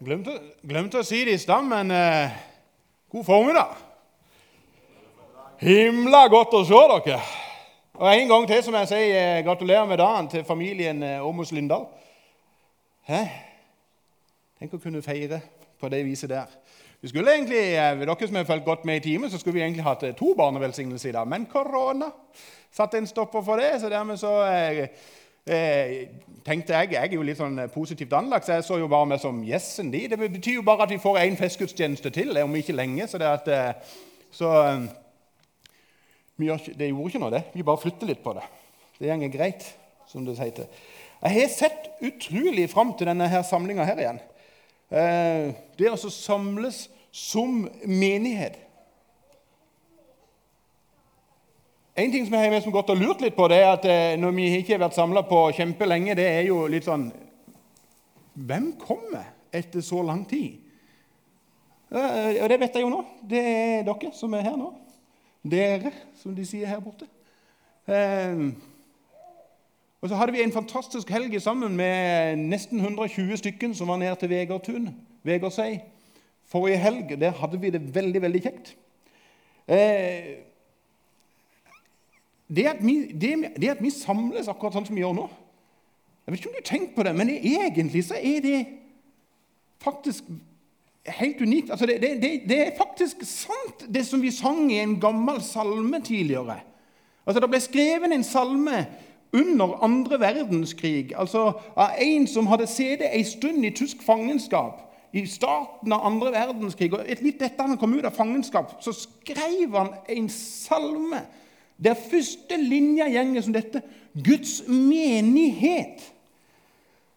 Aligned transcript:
Glemte, 0.00 0.32
glemte 0.64 1.02
å 1.02 1.04
si 1.04 1.18
det 1.28 1.34
i 1.36 1.40
stad, 1.42 1.66
men 1.68 1.90
eh, 1.92 2.36
god 3.12 3.24
formiddag. 3.26 3.74
Himla 5.60 6.22
godt 6.32 6.56
å 6.56 6.60
se 6.64 6.78
dere. 6.88 7.18
Og 8.00 8.06
en 8.08 8.30
gang 8.30 8.46
til 8.48 8.62
som 8.64 8.78
jeg 8.78 8.88
sier, 8.88 9.10
eh, 9.18 9.42
gratulerer 9.44 9.84
med 9.90 10.00
dagen 10.00 10.30
til 10.32 10.46
familien 10.48 11.02
eh, 11.04 11.20
Åmos 11.20 11.52
Lyndal. 11.52 11.84
Hæ? 13.10 13.20
Tenk 14.62 14.78
å 14.78 14.80
kunne 14.80 15.04
feire 15.04 15.42
på 15.76 15.92
det 15.92 16.00
viset 16.08 16.32
der. 16.32 16.48
Vi 17.04 17.12
skulle 17.12 17.36
egentlig, 17.36 17.60
eh, 17.76 18.00
dere 18.00 18.30
som 18.30 18.40
har 18.40 18.48
fulgt 18.48 18.70
godt 18.72 18.88
med 18.88 19.02
i 19.02 19.04
timen, 19.10 19.28
så 19.28 19.36
skulle 19.36 19.58
vi 19.58 19.66
egentlig 19.66 19.84
hatt 19.84 20.08
eh, 20.08 20.16
to 20.16 20.32
barnevelsignelser 20.32 21.12
i 21.12 21.16
dag. 21.18 21.28
Men 21.28 21.44
korona 21.44 22.08
satte 22.72 22.96
en 22.96 23.12
stopper 23.12 23.44
for 23.44 23.60
det, 23.60 23.74
så 23.84 23.92
dermed 23.92 24.16
så 24.16 24.32
eh, 24.48 24.86
eh, 24.86 25.08
tenkte 26.44 26.74
jeg 26.74 26.92
Jeg 26.92 27.08
er 27.10 27.14
jo 27.14 27.24
litt 27.26 27.38
sånn 27.40 27.58
eh, 27.58 27.70
positivt 27.72 28.12
anlagt, 28.16 28.46
så 28.46 28.58
jeg 28.58 28.66
så 28.66 28.78
jo 28.80 28.88
bare 28.90 29.08
meg 29.12 29.20
som 29.22 29.42
gjessen 29.44 29.90
de. 29.92 30.06
Det 30.10 30.18
betyr 30.20 30.58
jo 30.58 30.66
bare 30.66 30.86
at 30.86 30.94
vi 30.94 31.00
får 31.02 31.20
én 31.24 31.38
festgudstjeneste 31.38 32.12
til 32.14 32.38
om 32.42 32.56
ikke 32.56 32.76
lenge. 32.76 33.08
Så, 33.08 33.20
det 33.20 33.28
at, 33.28 33.50
eh, 33.50 33.98
så 34.34 34.54
eh, 34.62 34.88
det 36.40 36.90
gjorde 36.90 37.12
ikke 37.12 37.22
noe, 37.22 37.34
det. 37.34 37.44
Vi 37.54 37.66
bare 37.66 37.82
flytter 37.82 38.10
litt 38.10 38.24
på 38.24 38.34
det. 38.36 38.46
Det 39.00 39.12
går 39.12 39.32
greit, 39.32 39.66
som 40.08 40.24
det 40.26 40.38
heter. 40.40 40.68
Jeg 41.20 41.36
har 41.36 41.52
sett 41.52 41.90
utrolig 42.00 42.70
fram 42.72 42.94
til 42.96 43.10
denne 43.10 43.28
her 43.28 43.42
samlinga 43.44 43.84
her 43.84 44.00
igjen. 44.00 44.20
Eh, 44.90 45.52
det 45.78 45.92
å 45.92 45.98
samles 46.00 46.88
som 47.12 47.66
menighet. 47.84 48.56
En 52.00 52.12
ting 52.12 52.24
som 52.24 52.34
jeg 52.38 52.48
har 52.52 52.72
godt 52.72 52.90
og 52.94 52.96
lurt 52.96 53.20
litt 53.20 53.34
på, 53.36 53.44
det 53.50 53.58
er 53.60 53.74
at 53.74 53.84
eh, 53.84 54.16
når 54.16 54.30
vi 54.32 54.46
ikke 54.56 54.72
har 54.72 54.86
vært 54.86 54.96
samla 54.96 55.20
på 55.28 55.40
kjempelenge, 55.52 56.14
det 56.16 56.24
er 56.24 56.46
jo 56.48 56.62
litt 56.70 56.86
sånn 56.88 57.10
Hvem 58.40 58.70
kommer 58.80 59.26
etter 59.52 59.84
så 59.84 60.00
lang 60.06 60.22
tid? 60.30 60.54
Eh, 61.90 62.38
og 62.40 62.48
det 62.48 62.60
vet 62.62 62.78
jeg 62.78 62.86
jo 62.86 62.92
nå. 62.94 63.02
Det 63.28 63.42
er 63.42 63.84
dere 63.84 64.12
som 64.16 64.32
er 64.38 64.46
her 64.46 64.56
nå. 64.56 64.70
Dere, 65.44 65.92
som 66.22 66.32
de 66.32 66.46
sier 66.48 66.70
her 66.70 66.80
borte. 66.80 67.08
Eh, 67.90 68.48
og 70.00 70.08
så 70.08 70.16
hadde 70.16 70.38
vi 70.38 70.44
en 70.46 70.56
fantastisk 70.56 71.10
helg 71.12 71.34
sammen 71.44 71.74
med 71.76 72.40
nesten 72.40 72.80
120 72.80 73.42
stykken 73.42 73.76
som 73.76 73.92
var 73.92 74.00
nede 74.00 74.16
til 74.22 74.32
Vegertun. 74.32 74.92
Vegarsei. 75.26 75.82
Forrige 76.48 76.80
helg 76.80 77.18
der 77.20 77.36
hadde 77.42 77.60
vi 77.60 77.74
det 77.74 77.82
veldig, 77.92 78.22
veldig 78.24 78.46
kjekt. 78.46 78.72
Eh, 79.68 80.48
det 82.50 82.66
at, 82.66 82.82
vi, 82.82 82.94
det, 83.12 83.34
det 83.60 83.68
at, 83.68 83.82
vi, 83.82 83.90
samles 83.94 84.48
akkurat 84.50 84.74
sånn 84.74 84.86
som 84.88 84.96
vi 84.96 85.04
gjør 85.04 85.14
nå 85.14 85.26
Jeg 86.26 86.32
vet 86.32 86.40
ikke 86.40 86.50
om 86.50 86.56
du 86.56 86.66
tenker 86.66 86.94
på 86.96 87.04
det, 87.06 87.12
men 87.16 87.30
egentlig 87.30 88.02
så 88.06 88.18
er 88.18 88.42
det 88.44 88.58
faktisk 89.80 90.26
helt 91.08 91.40
unikt. 91.40 91.70
Altså 91.70 91.86
det, 91.86 91.96
det, 92.02 92.30
det, 92.48 92.58
er 92.66 92.76
faktisk 92.76 93.24
sant, 93.26 93.86
det 93.88 94.04
som 94.06 94.22
vi 94.22 94.30
sang 94.30 94.68
i 94.70 94.78
en 94.82 94.98
gammel 95.00 95.40
salme 95.42 96.02
tidligere. 96.04 96.60
Altså 97.26 97.40
Det 97.40 97.50
ble 97.50 97.60
skrevet 97.60 98.14
en 98.14 98.26
salme 98.26 98.84
under 99.32 99.84
andre 99.84 100.20
verdenskrig 100.20 101.12
altså 101.16 101.52
av 101.78 101.98
en 102.02 102.26
som 102.26 102.48
hadde 102.50 102.66
sittet 102.66 103.12
en 103.14 103.26
stund 103.26 103.64
i 103.64 103.70
tysk 103.70 104.02
fangenskap 104.02 104.90
i 105.12 105.22
starten 105.26 105.92
av 105.92 106.06
andre 106.06 106.32
verdenskrig. 106.34 106.92
og 106.94 107.06
Litt 107.22 107.42
etter 107.42 107.66
han 107.66 107.78
kom 107.78 107.94
ut 107.94 108.06
av 108.06 108.14
fangenskap, 108.14 108.76
så 108.82 108.94
skrev 108.94 109.74
han 109.74 109.94
en 110.08 110.28
salme 110.30 111.24
der 111.80 111.94
første 111.94 112.56
linja 112.60 113.08
gjenger 113.08 113.44
som 113.44 113.54
dette 113.56 113.82
Guds 114.12 114.60
menighet. 114.68 116.02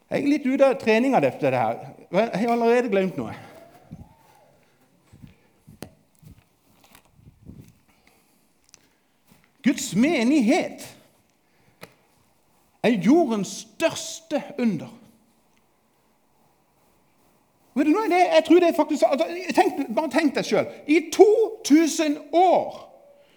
Jeg 0.10 0.22
er 0.22 0.30
litt 0.30 0.46
ute 0.46 0.68
av 0.68 0.78
treninga 0.80 1.20
dette. 1.24 1.50
her. 1.50 1.80
Jeg 2.12 2.48
har 2.48 2.54
allerede 2.54 2.92
glemt 2.92 3.18
noe. 3.18 3.34
Guds 9.64 9.94
menighet 9.96 10.84
er 12.84 13.00
jordens 13.00 13.64
største 13.64 14.42
under. 14.60 14.92
Vet 17.74 17.88
du 17.88 17.94
noe? 17.96 18.06
Jeg 18.12 18.44
tror 18.46 18.60
det 18.60 18.70
er 18.70 18.76
faktisk, 18.78 19.04
altså, 19.08 19.28
tenk, 19.56 19.96
Bare 19.96 20.12
tenk 20.14 20.36
deg 20.36 20.46
sjøl. 20.46 20.68
I 20.88 21.00
2000 21.14 22.20
år 22.38 22.93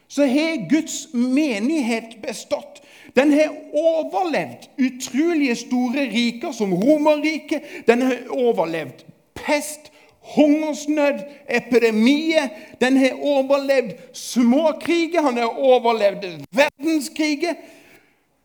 så 0.09 0.25
har 0.25 0.69
Guds 0.71 1.06
menighet 1.12 2.22
bestått. 2.22 2.83
Den 3.17 3.33
har 3.33 3.55
overlevd 3.72 4.69
utrolige 4.77 5.56
store 5.56 6.06
riker 6.12 6.53
som 6.53 6.75
Romerriket. 6.75 7.62
Den 7.87 8.03
har 8.03 8.19
overlevd 8.31 9.05
pest, 9.34 9.91
hungersnød, 10.34 11.22
epidemier. 11.49 12.49
Den 12.81 12.97
har 12.97 13.16
overlevd 13.22 13.97
småkriger, 14.12 15.22
han 15.22 15.37
har 15.37 15.59
overlevd 15.59 16.45
verdenskriger. 16.50 17.55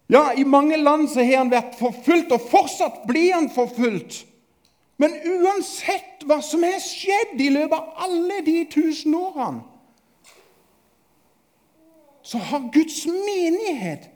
Ja, 0.08 0.34
I 0.38 0.44
mange 0.44 0.78
land 0.78 1.10
så 1.10 1.24
har 1.24 1.38
han 1.38 1.52
vært 1.52 1.78
forfulgt, 1.80 2.32
og 2.32 2.48
fortsatt 2.52 3.06
blir 3.08 3.34
han 3.34 3.50
forfulgt. 3.54 4.26
Men 5.00 5.16
uansett 5.26 6.26
hva 6.28 6.42
som 6.46 6.64
har 6.68 6.82
skjedd 6.84 7.40
i 7.42 7.48
løpet 7.50 7.78
av 7.78 8.08
alle 8.08 8.42
de 8.46 8.58
tusen 8.70 9.16
årene, 9.18 9.64
så 12.24 12.38
har 12.38 12.70
Guds 12.74 13.06
menighet 13.06 14.10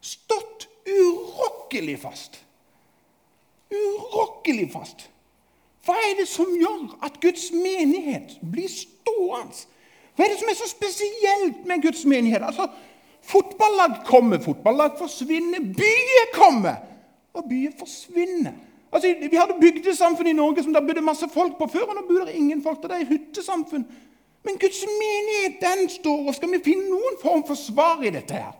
stått 0.00 0.68
urokkelig 0.86 1.98
fast. 2.02 2.40
Urokkelig 3.70 4.70
fast. 4.72 5.08
Hva 5.84 5.94
er 6.00 6.18
det 6.20 6.26
som 6.28 6.48
gjør 6.56 6.96
at 7.04 7.20
Guds 7.20 7.50
menighet 7.52 8.38
blir 8.40 8.70
stående? 8.72 9.66
Hva 10.14 10.24
er 10.24 10.32
det 10.32 10.40
som 10.40 10.50
er 10.50 10.58
så 10.58 10.68
spesielt 10.70 11.64
med 11.66 11.82
Guds 11.82 12.04
menighet? 12.08 12.44
Altså, 12.46 12.68
Fotballag 13.24 14.02
kommer, 14.04 14.38
fotballag 14.38 14.98
forsvinner. 14.98 15.60
Byer 15.60 16.26
kommer, 16.34 16.74
og 17.32 17.46
byer 17.48 17.72
forsvinner. 17.78 18.52
Altså, 18.92 19.14
Vi 19.30 19.36
hadde 19.36 19.56
bygdesamfunn 19.60 20.26
i 20.26 20.32
Norge 20.36 20.62
som 20.62 20.74
der 20.74 20.84
bodde 20.84 21.00
masse 21.00 21.28
folk 21.32 21.56
på 21.58 21.66
før, 21.72 21.88
og 21.88 21.94
nå 21.96 22.02
bor 22.08 22.26
det 22.28 22.36
ingen 22.36 22.62
folk. 22.62 22.82
Det 22.82 22.90
er 22.92 23.08
hyttesamfunn. 23.08 23.86
Men 24.44 24.58
Guds 24.60 24.84
menighet 24.84 25.60
den 25.62 25.88
står, 25.88 26.28
og 26.28 26.34
skal 26.36 26.52
vi 26.52 26.60
finne 26.64 26.90
noen 26.90 27.16
form 27.22 27.44
for 27.48 27.56
svar 27.56 28.04
i 28.04 28.12
dette, 28.12 28.36
her, 28.36 28.52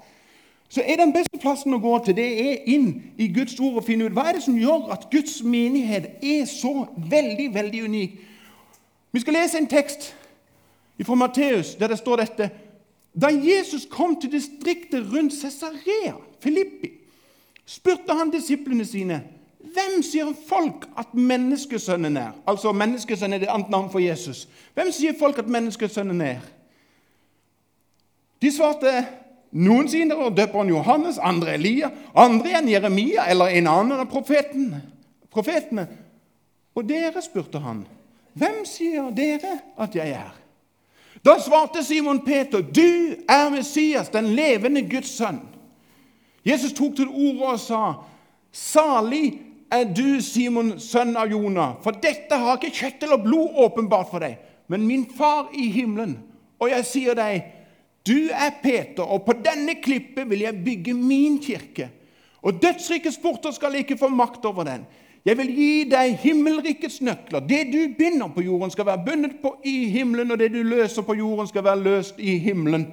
så 0.68 0.82
er 0.82 0.96
den 0.98 1.12
beste 1.14 1.38
plassen 1.38 1.76
å 1.76 1.78
gå 1.78 1.92
til, 2.02 2.16
det 2.16 2.24
er 2.24 2.68
inn 2.72 2.88
i 3.20 3.28
Guds 3.30 3.54
ord 3.60 3.76
og 3.78 3.84
finne 3.86 4.08
ut 4.08 4.14
hva 4.16 4.24
er 4.30 4.38
det 4.38 4.46
som 4.46 4.56
gjør 4.58 4.88
at 4.96 5.04
Guds 5.12 5.36
menighet 5.44 6.24
er 6.24 6.48
så 6.50 6.86
veldig, 6.96 7.50
veldig 7.54 7.82
unik. 7.84 8.16
Vi 9.14 9.22
skal 9.22 9.36
lese 9.38 9.60
en 9.60 9.70
tekst 9.70 10.08
fra 11.04 11.18
Matteus 11.20 11.74
der 11.78 11.92
det 11.92 12.00
står 12.00 12.24
dette. 12.24 12.48
Da 13.14 13.30
Jesus 13.30 13.84
kom 13.90 14.16
til 14.18 14.32
distriktet 14.32 15.04
rundt 15.12 15.36
Cesarea, 15.36 16.16
Filippi, 16.42 16.90
spurte 17.66 18.16
han 18.16 18.32
disiplene 18.32 18.84
sine 18.88 19.20
hvem 19.74 20.02
sier 20.06 20.30
folk 20.48 20.86
at 20.98 21.14
menneskesønnen 21.14 22.16
er? 22.16 22.32
Altså 22.46 22.72
menneskesønnen 22.72 23.36
er 23.36 23.44
det 23.44 23.50
annet 23.52 23.72
navn 23.72 23.90
for 23.90 24.02
Jesus. 24.02 24.46
Hvem 24.74 24.92
sier 24.94 25.18
folk 25.18 25.38
at 25.42 25.50
menneskesønnen 25.50 26.20
er? 26.24 26.40
De 28.42 28.52
svarte 28.52 28.92
noen 29.54 29.86
sier 29.88 30.08
det 30.10 30.30
døperen 30.34 30.72
Johannes, 30.72 31.18
andre 31.22 31.54
Elia, 31.54 31.92
andre 32.18 32.50
igjen 32.50 32.70
Jeremia 32.72 33.28
eller 33.30 33.54
en 33.54 33.68
annen 33.70 34.00
av 34.02 34.08
profeten, 34.10 34.72
profetene. 35.30 35.86
Og 36.74 36.88
dere, 36.88 37.22
spurte 37.22 37.60
han, 37.62 37.84
hvem 38.34 38.64
sier 38.66 39.12
dere 39.14 39.60
at 39.78 39.94
jeg 39.94 40.10
er? 40.18 40.32
Da 41.24 41.36
svarte 41.40 41.84
Simon 41.86 42.18
Peter, 42.26 42.60
du 42.66 43.14
er 43.30 43.52
Messias, 43.54 44.10
den 44.10 44.32
levende 44.34 44.82
Guds 44.90 45.14
sønn. 45.14 45.38
Jesus 46.44 46.74
tok 46.74 46.98
til 46.98 47.08
orde 47.08 47.54
og 47.54 47.60
sa, 47.62 47.84
salig 48.52 49.38
er 49.72 49.88
du, 49.94 50.20
Simon, 50.22 50.74
sønn 50.80 51.16
av 51.16 51.30
Jonah, 51.32 51.76
for 51.84 51.96
dette 52.02 52.36
har 52.38 52.58
ikke 52.58 52.74
kjøtt 52.74 53.06
eller 53.06 53.22
blod 53.22 53.58
åpenbart 53.66 54.10
for 54.12 54.24
deg, 54.24 54.38
men 54.68 54.86
min 54.86 55.04
far 55.16 55.52
i 55.52 55.68
himmelen. 55.72 56.18
Og 56.62 56.70
jeg 56.70 56.88
sier 56.88 57.18
deg, 57.18 57.50
du 58.04 58.28
er 58.32 58.52
Peter, 58.62 59.04
og 59.04 59.24
på 59.24 59.36
denne 59.44 59.78
klippet 59.80 60.28
vil 60.28 60.44
jeg 60.44 60.60
bygge 60.64 60.94
min 60.96 61.38
kirke. 61.42 61.88
Og 62.44 62.60
dødsrikets 62.60 63.16
porter 63.22 63.54
skal 63.56 63.78
ikke 63.80 63.96
få 63.96 64.10
makt 64.12 64.44
over 64.44 64.68
den. 64.68 64.84
Jeg 65.24 65.38
vil 65.38 65.50
gi 65.56 65.84
deg 65.88 66.18
himmelrikets 66.20 66.98
nøkler. 67.00 67.40
Det 67.48 67.62
du 67.72 67.94
binder 67.96 68.28
på 68.28 68.44
jorden, 68.44 68.70
skal 68.70 68.86
være 68.90 69.04
bundet 69.06 69.38
på 69.40 69.54
i 69.64 69.88
himmelen, 69.88 70.34
og 70.34 70.38
det 70.38 70.50
du 70.52 70.60
løser 70.60 71.02
på 71.02 71.16
jorden, 71.16 71.48
skal 71.48 71.64
være 71.64 71.80
løst 71.80 72.20
i 72.20 72.36
himmelen. 72.44 72.90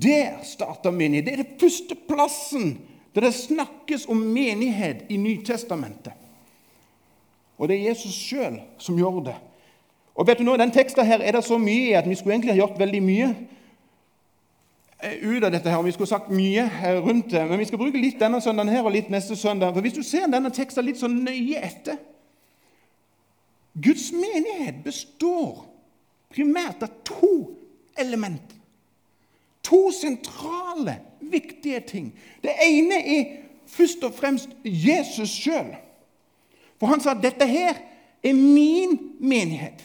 Der 0.00 0.40
starter 0.42 0.90
menighet. 0.90 1.26
Det 1.26 1.32
er 1.32 1.42
den 1.42 1.60
første 1.60 1.96
plassen 2.08 2.80
der 3.14 3.26
det 3.26 3.34
snakkes 3.34 4.06
om 4.08 4.16
menighet 4.16 5.04
i 5.12 5.16
Nytestamentet. 5.16 6.12
Og 7.58 7.68
det 7.68 7.76
er 7.76 7.88
Jesus 7.90 8.14
sjøl 8.14 8.60
som 8.80 8.96
gjør 8.96 9.20
det. 9.26 9.34
Og 10.14 10.26
vet 10.26 10.38
du 10.38 10.44
nå, 10.44 10.56
den 10.56 10.72
teksten 10.72 11.06
her 11.06 11.20
er 11.20 11.36
det 11.36 11.44
så 11.44 11.58
mye 11.60 11.96
at 11.98 12.08
vi 12.08 12.16
skulle 12.16 12.34
egentlig 12.34 12.54
ha 12.54 12.60
gjort 12.60 12.78
veldig 12.78 13.02
mye. 13.02 13.34
ut 15.02 15.44
av 15.44 15.50
dette 15.50 15.70
her, 15.70 15.78
og 15.78 15.84
Vi 15.84 15.92
skulle 15.92 16.08
sagt 16.08 16.30
mye 16.30 16.70
rundt 17.00 17.30
det, 17.30 17.48
men 17.48 17.58
vi 17.58 17.64
skal 17.64 17.78
bruke 17.78 17.98
litt 17.98 18.20
denne 18.20 18.40
søndagen 18.40 18.70
her 18.70 18.84
og 18.84 18.92
litt 18.92 19.10
neste 19.10 19.36
søndag. 19.36 19.74
For 19.74 19.80
Hvis 19.80 19.92
du 19.92 20.02
ser 20.02 20.26
denne 20.30 20.50
teksten 20.50 20.84
litt 20.84 20.98
så 20.98 21.08
nøye 21.08 21.58
etter 21.58 21.96
Guds 23.74 24.12
menighet 24.12 24.84
består 24.84 25.64
primært 26.30 26.82
av 26.82 26.92
to 27.04 27.56
elementer. 27.98 28.61
To 29.62 29.90
sentrale, 29.90 30.98
viktige 31.20 31.80
ting. 31.80 32.14
Det 32.42 32.50
ene 32.64 33.18
er 33.18 33.24
først 33.66 34.04
og 34.04 34.14
fremst 34.14 34.48
Jesus 34.64 35.28
sjøl. 35.28 35.76
For 36.78 36.86
han 36.86 37.00
sa 37.00 37.10
at 37.10 37.22
'dette 37.22 37.46
her 37.46 37.74
er 38.24 38.32
min 38.32 38.98
menighet'. 39.20 39.82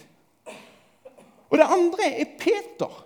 Og 1.50 1.57
det 1.57 1.65
andre 1.69 2.19
er 2.19 2.25
Peter. 2.39 3.06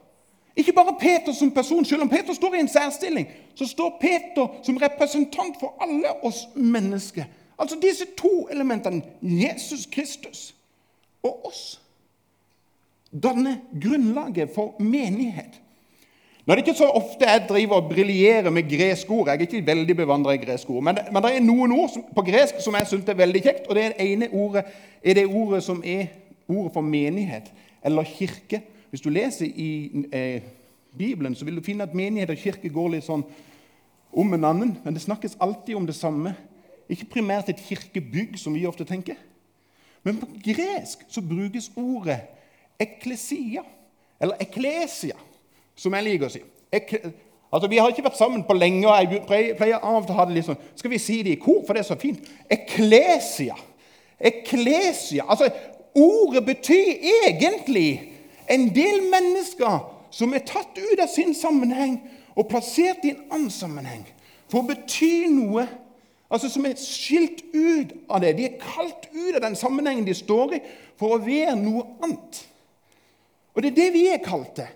Ikke 0.56 0.74
bare 0.74 0.96
Peter 1.00 1.34
som 1.34 1.52
person. 1.52 1.86
Selv 1.86 2.02
om 2.02 2.10
Peter 2.10 2.34
står 2.34 2.54
i 2.54 2.60
en 2.60 2.68
særstilling, 2.68 3.28
så 3.56 3.66
står 3.66 3.98
Peter 4.02 4.48
som 4.64 4.78
representant 4.78 5.56
for 5.60 5.76
alle 5.82 6.24
oss 6.24 6.48
mennesker. 6.56 7.24
Altså 7.60 7.78
disse 7.82 8.06
to 8.18 8.48
elementene, 8.52 9.02
Jesus 9.22 9.86
Kristus 9.92 10.56
og 11.24 11.46
oss, 11.46 11.82
danner 13.24 13.56
grunnlaget 13.82 14.50
for 14.56 14.76
menighet. 14.80 15.62
Nå 16.46 16.54
er 16.54 16.58
det 16.58 16.64
ikke 16.66 16.78
så 16.80 16.88
ofte 16.98 17.28
jeg 17.28 17.46
driver 17.50 17.76
og 17.76 17.90
briljerer 17.92 18.50
med 18.50 18.70
greske 18.70 19.14
ord. 19.14 19.28
Jeg 19.28 19.36
er 19.36 19.42
ikke 19.46 19.66
veldig 19.66 19.96
bevandret 19.96 20.40
i 20.40 20.46
greske 20.46 20.70
ord. 20.74 20.84
Men, 20.84 20.98
men, 21.14 21.24
det 21.24 21.36
er 21.36 21.44
noen 21.46 21.76
ord 21.76 21.92
som, 21.94 22.06
på 22.16 22.24
gresk 22.26 22.64
som 22.66 22.78
jeg 22.80 22.90
syns 22.90 23.12
er 23.14 23.20
veldig 23.20 23.44
kjekt. 23.46 23.70
Og 23.70 23.78
det 23.78 23.92
ene 24.02 24.30
ordet 24.34 24.66
er 25.04 25.20
det 25.20 25.28
ordet 25.30 25.62
som 25.64 25.84
er 25.86 26.10
ordet 26.50 26.74
for 26.74 26.82
menighet, 26.82 27.54
eller 27.86 28.10
kirke. 28.10 28.64
Hvis 28.90 29.06
du 29.06 29.12
leser 29.14 29.46
i 29.46 29.70
eh, 30.12 30.50
Bibelen, 30.98 31.38
så 31.38 31.46
vil 31.46 31.62
du 31.62 31.64
finne 31.66 31.86
at 31.86 31.94
menighet 31.96 32.34
og 32.34 32.42
kirke 32.42 32.74
går 32.74 32.96
litt 32.96 33.06
sånn 33.06 33.24
om 34.12 34.34
en 34.34 34.50
annen. 34.50 34.76
Men 34.84 34.98
det 34.98 35.06
snakkes 35.06 35.38
alltid 35.40 35.78
om 35.78 35.86
det 35.86 35.96
samme. 35.96 36.34
Ikke 36.90 37.12
primært 37.20 37.54
et 37.54 37.62
kirkebygg, 37.70 38.40
som 38.42 38.58
vi 38.58 38.66
ofte 38.66 38.88
tenker. 38.90 39.20
Men 40.04 40.18
på 40.18 40.26
gresk 40.42 41.06
så 41.06 41.22
brukes 41.22 41.70
ordet 41.78 42.24
eklesia, 42.82 43.62
eller 44.18 44.42
eklesia 44.42 45.30
som 45.82 45.98
jeg 45.98 46.08
liker 46.08 46.30
å 46.30 46.34
si. 46.34 46.44
Jeg, 46.72 47.02
altså, 47.50 47.70
Vi 47.72 47.82
har 47.82 47.92
ikke 47.92 48.06
vært 48.06 48.20
sammen 48.20 48.46
på 48.48 48.56
lenge, 48.58 48.86
og 48.88 48.96
jeg 49.02 49.26
pleier 49.58 49.82
av 49.82 50.06
til 50.06 50.16
å 50.16 50.20
ha 50.20 50.28
det 50.30 50.38
litt 50.38 50.48
sånn 50.48 50.60
Skal 50.80 50.94
vi 50.94 51.02
si 51.02 51.22
det 51.26 51.36
i 51.36 51.42
kor, 51.42 51.64
for 51.66 51.76
det 51.76 51.84
er 51.84 51.90
så 51.90 52.00
fint? 52.00 52.32
Eklesia. 52.52 53.58
Eklesia. 54.32 55.28
Altså, 55.28 55.52
Ordet 55.92 56.46
betyr 56.48 57.02
egentlig 57.28 58.14
en 58.48 58.70
del 58.72 59.02
mennesker 59.12 59.82
som 60.12 60.32
er 60.32 60.46
tatt 60.48 60.78
ut 60.80 61.02
av 61.04 61.10
sin 61.12 61.34
sammenheng 61.36 61.98
og 62.32 62.48
plassert 62.48 63.04
i 63.04 63.12
en 63.12 63.26
annen 63.28 63.52
sammenheng 63.52 64.06
for 64.48 64.62
å 64.62 64.70
bety 64.70 65.28
noe 65.32 65.66
altså 66.32 66.48
som 66.52 66.66
er 66.68 66.80
skilt 66.80 67.44
ut 67.52 67.92
av 68.08 68.22
det. 68.24 68.36
De 68.38 68.48
er 68.48 68.60
kalt 68.62 69.10
ut 69.12 69.36
av 69.36 69.44
den 69.44 69.58
sammenhengen 69.60 70.08
de 70.08 70.16
står 70.16 70.56
i, 70.56 70.62
for 71.00 71.18
å 71.18 71.24
være 71.24 71.58
noe 71.60 71.84
annet. 72.04 72.44
Og 73.52 73.64
det 73.64 73.74
er 73.74 73.80
det 73.82 73.90
vi 73.96 74.06
er 74.14 74.24
kalt 74.24 74.54
til. 74.56 74.70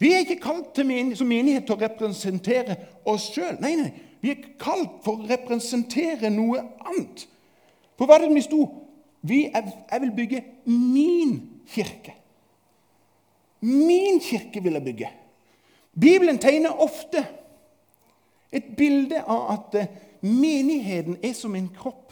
Vi 0.00 0.12
er 0.14 0.24
ikke 0.24 0.40
kalt 0.40 0.78
som 1.18 1.28
menighet 1.28 1.66
til 1.68 1.76
å 1.76 1.82
representere 1.82 2.76
oss 3.08 3.28
sjøl. 3.34 3.58
Nei, 3.60 3.74
nei, 3.76 3.90
vi 4.22 4.32
er 4.32 4.46
kalt 4.60 5.02
for 5.04 5.20
å 5.20 5.28
representere 5.28 6.30
noe 6.32 6.62
annet. 6.88 7.26
For 7.98 8.08
hva 8.08 8.16
er 8.16 8.24
det 8.24 8.38
vi 8.38 8.44
sto? 8.46 8.62
Vi 9.20 9.42
er, 9.52 9.66
jeg 9.90 10.02
vil 10.06 10.14
bygge 10.16 10.40
min 10.64 11.34
kirke. 11.68 12.14
Min 13.60 14.22
kirke 14.24 14.62
vil 14.64 14.78
jeg 14.78 14.86
bygge. 14.86 15.10
Bibelen 16.00 16.38
tegner 16.40 16.80
ofte 16.80 17.26
et 18.52 18.72
bilde 18.76 19.20
av 19.20 19.50
at 19.52 19.76
eh, 19.76 19.90
menigheten 20.24 21.18
er 21.22 21.34
som 21.36 21.54
en 21.54 21.68
kropp. 21.76 22.08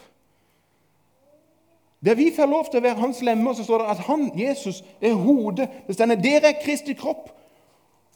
Der 2.05 2.15
vi 2.15 2.29
får 2.35 2.47
lov 2.47 2.69
til 2.69 2.79
å 2.79 2.85
være 2.85 3.01
hans 3.01 3.23
lemmer, 3.25 3.57
så 3.57 3.65
står 3.65 3.81
det 3.81 3.89
at 3.95 4.05
han, 4.07 4.29
Jesus, 4.37 4.83
er 5.01 5.17
hodet. 5.19 5.67
Det 5.87 5.97
stender, 5.97 6.21
Dere 6.21 6.53
er 6.53 6.61
Kristi 6.61 6.93
kropp. 6.93 7.33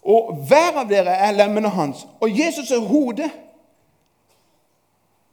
Og 0.03 0.33
hver 0.47 0.81
av 0.81 0.89
dere 0.89 1.15
er 1.15 1.35
lemmene 1.35 1.71
hans. 1.71 2.03
Og 2.19 2.39
Jesus 2.39 2.71
er 2.71 2.83
hodet. 2.83 3.31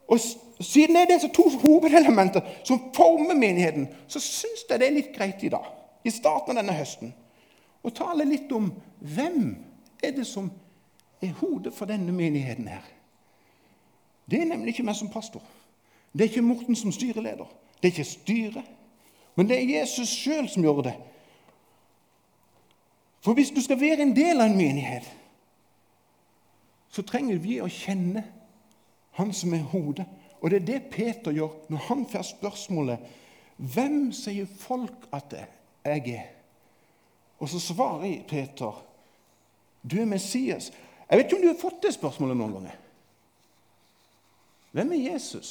Og 0.08 0.20
Siden 0.60 0.96
det 0.96 1.02
er 1.02 1.14
disse 1.14 1.28
to 1.32 1.48
hovedelementer 1.48 2.40
som 2.64 2.80
former 2.94 3.34
menigheten, 3.34 3.88
så 4.08 4.20
syns 4.20 4.66
jeg 4.68 4.80
det 4.80 4.88
er 4.88 4.92
litt 4.92 5.14
greit 5.16 5.40
i 5.42 5.48
dag, 5.48 5.64
i 6.04 6.12
starten 6.12 6.52
av 6.52 6.60
denne 6.60 6.76
høsten, 6.76 7.14
å 7.80 7.92
tale 7.96 8.26
litt 8.28 8.52
om 8.52 8.68
hvem 9.00 9.54
er 10.04 10.12
det 10.18 10.26
som 10.28 10.50
er 11.24 11.32
hodet 11.40 11.72
for 11.72 11.88
denne 11.88 12.12
menigheten 12.12 12.68
her. 12.68 12.84
Det 14.28 14.42
er 14.42 14.50
nemlig 14.50 14.74
ikke 14.74 14.84
meg 14.84 14.98
som 15.00 15.08
pastor. 15.12 15.40
Det 16.12 16.26
er 16.26 16.28
ikke 16.28 16.44
Morten 16.44 16.76
som 16.76 16.92
styreleder. 16.92 17.48
Det 17.80 17.88
er 17.88 17.94
ikke 17.94 18.10
styret. 18.10 18.68
Men 19.34 19.48
det 19.48 19.56
er 19.56 19.80
Jesus 19.80 20.12
sjøl 20.12 20.48
som 20.50 20.64
gjør 20.64 20.84
det. 20.90 20.94
For 23.20 23.36
hvis 23.36 23.50
du 23.50 23.60
skal 23.62 23.80
være 23.80 24.02
en 24.02 24.16
del 24.16 24.40
av 24.40 24.48
en 24.48 24.56
menighet, 24.56 25.04
så 26.90 27.04
trenger 27.06 27.38
vi 27.38 27.60
å 27.60 27.70
kjenne 27.70 28.24
Han 29.18 29.32
som 29.34 29.52
er 29.54 29.64
hodet. 29.72 30.06
Og 30.40 30.50
det 30.50 30.60
er 30.60 30.66
det 30.66 30.90
Peter 30.92 31.34
gjør 31.34 31.56
når 31.68 31.80
han 31.88 32.04
får 32.08 32.22
spørsmålet 32.30 33.08
Hvem 33.74 34.12
sier 34.16 34.46
folk 34.46 35.08
at 35.12 35.34
jeg 35.34 36.14
er? 36.14 36.28
Og 37.42 37.48
så 37.50 37.58
svarer 37.60 38.22
Peter, 38.28 38.78
du 39.82 39.98
er 40.00 40.08
Messias. 40.08 40.70
Jeg 41.10 41.18
vet 41.18 41.26
ikke 41.26 41.36
om 41.36 41.42
du 41.42 41.50
har 41.50 41.60
fått 41.60 41.82
det 41.82 41.92
spørsmålet 41.92 42.38
noen 42.38 42.54
ganger. 42.54 42.78
Hvem 44.72 44.92
er 44.92 45.04
Jesus? 45.10 45.50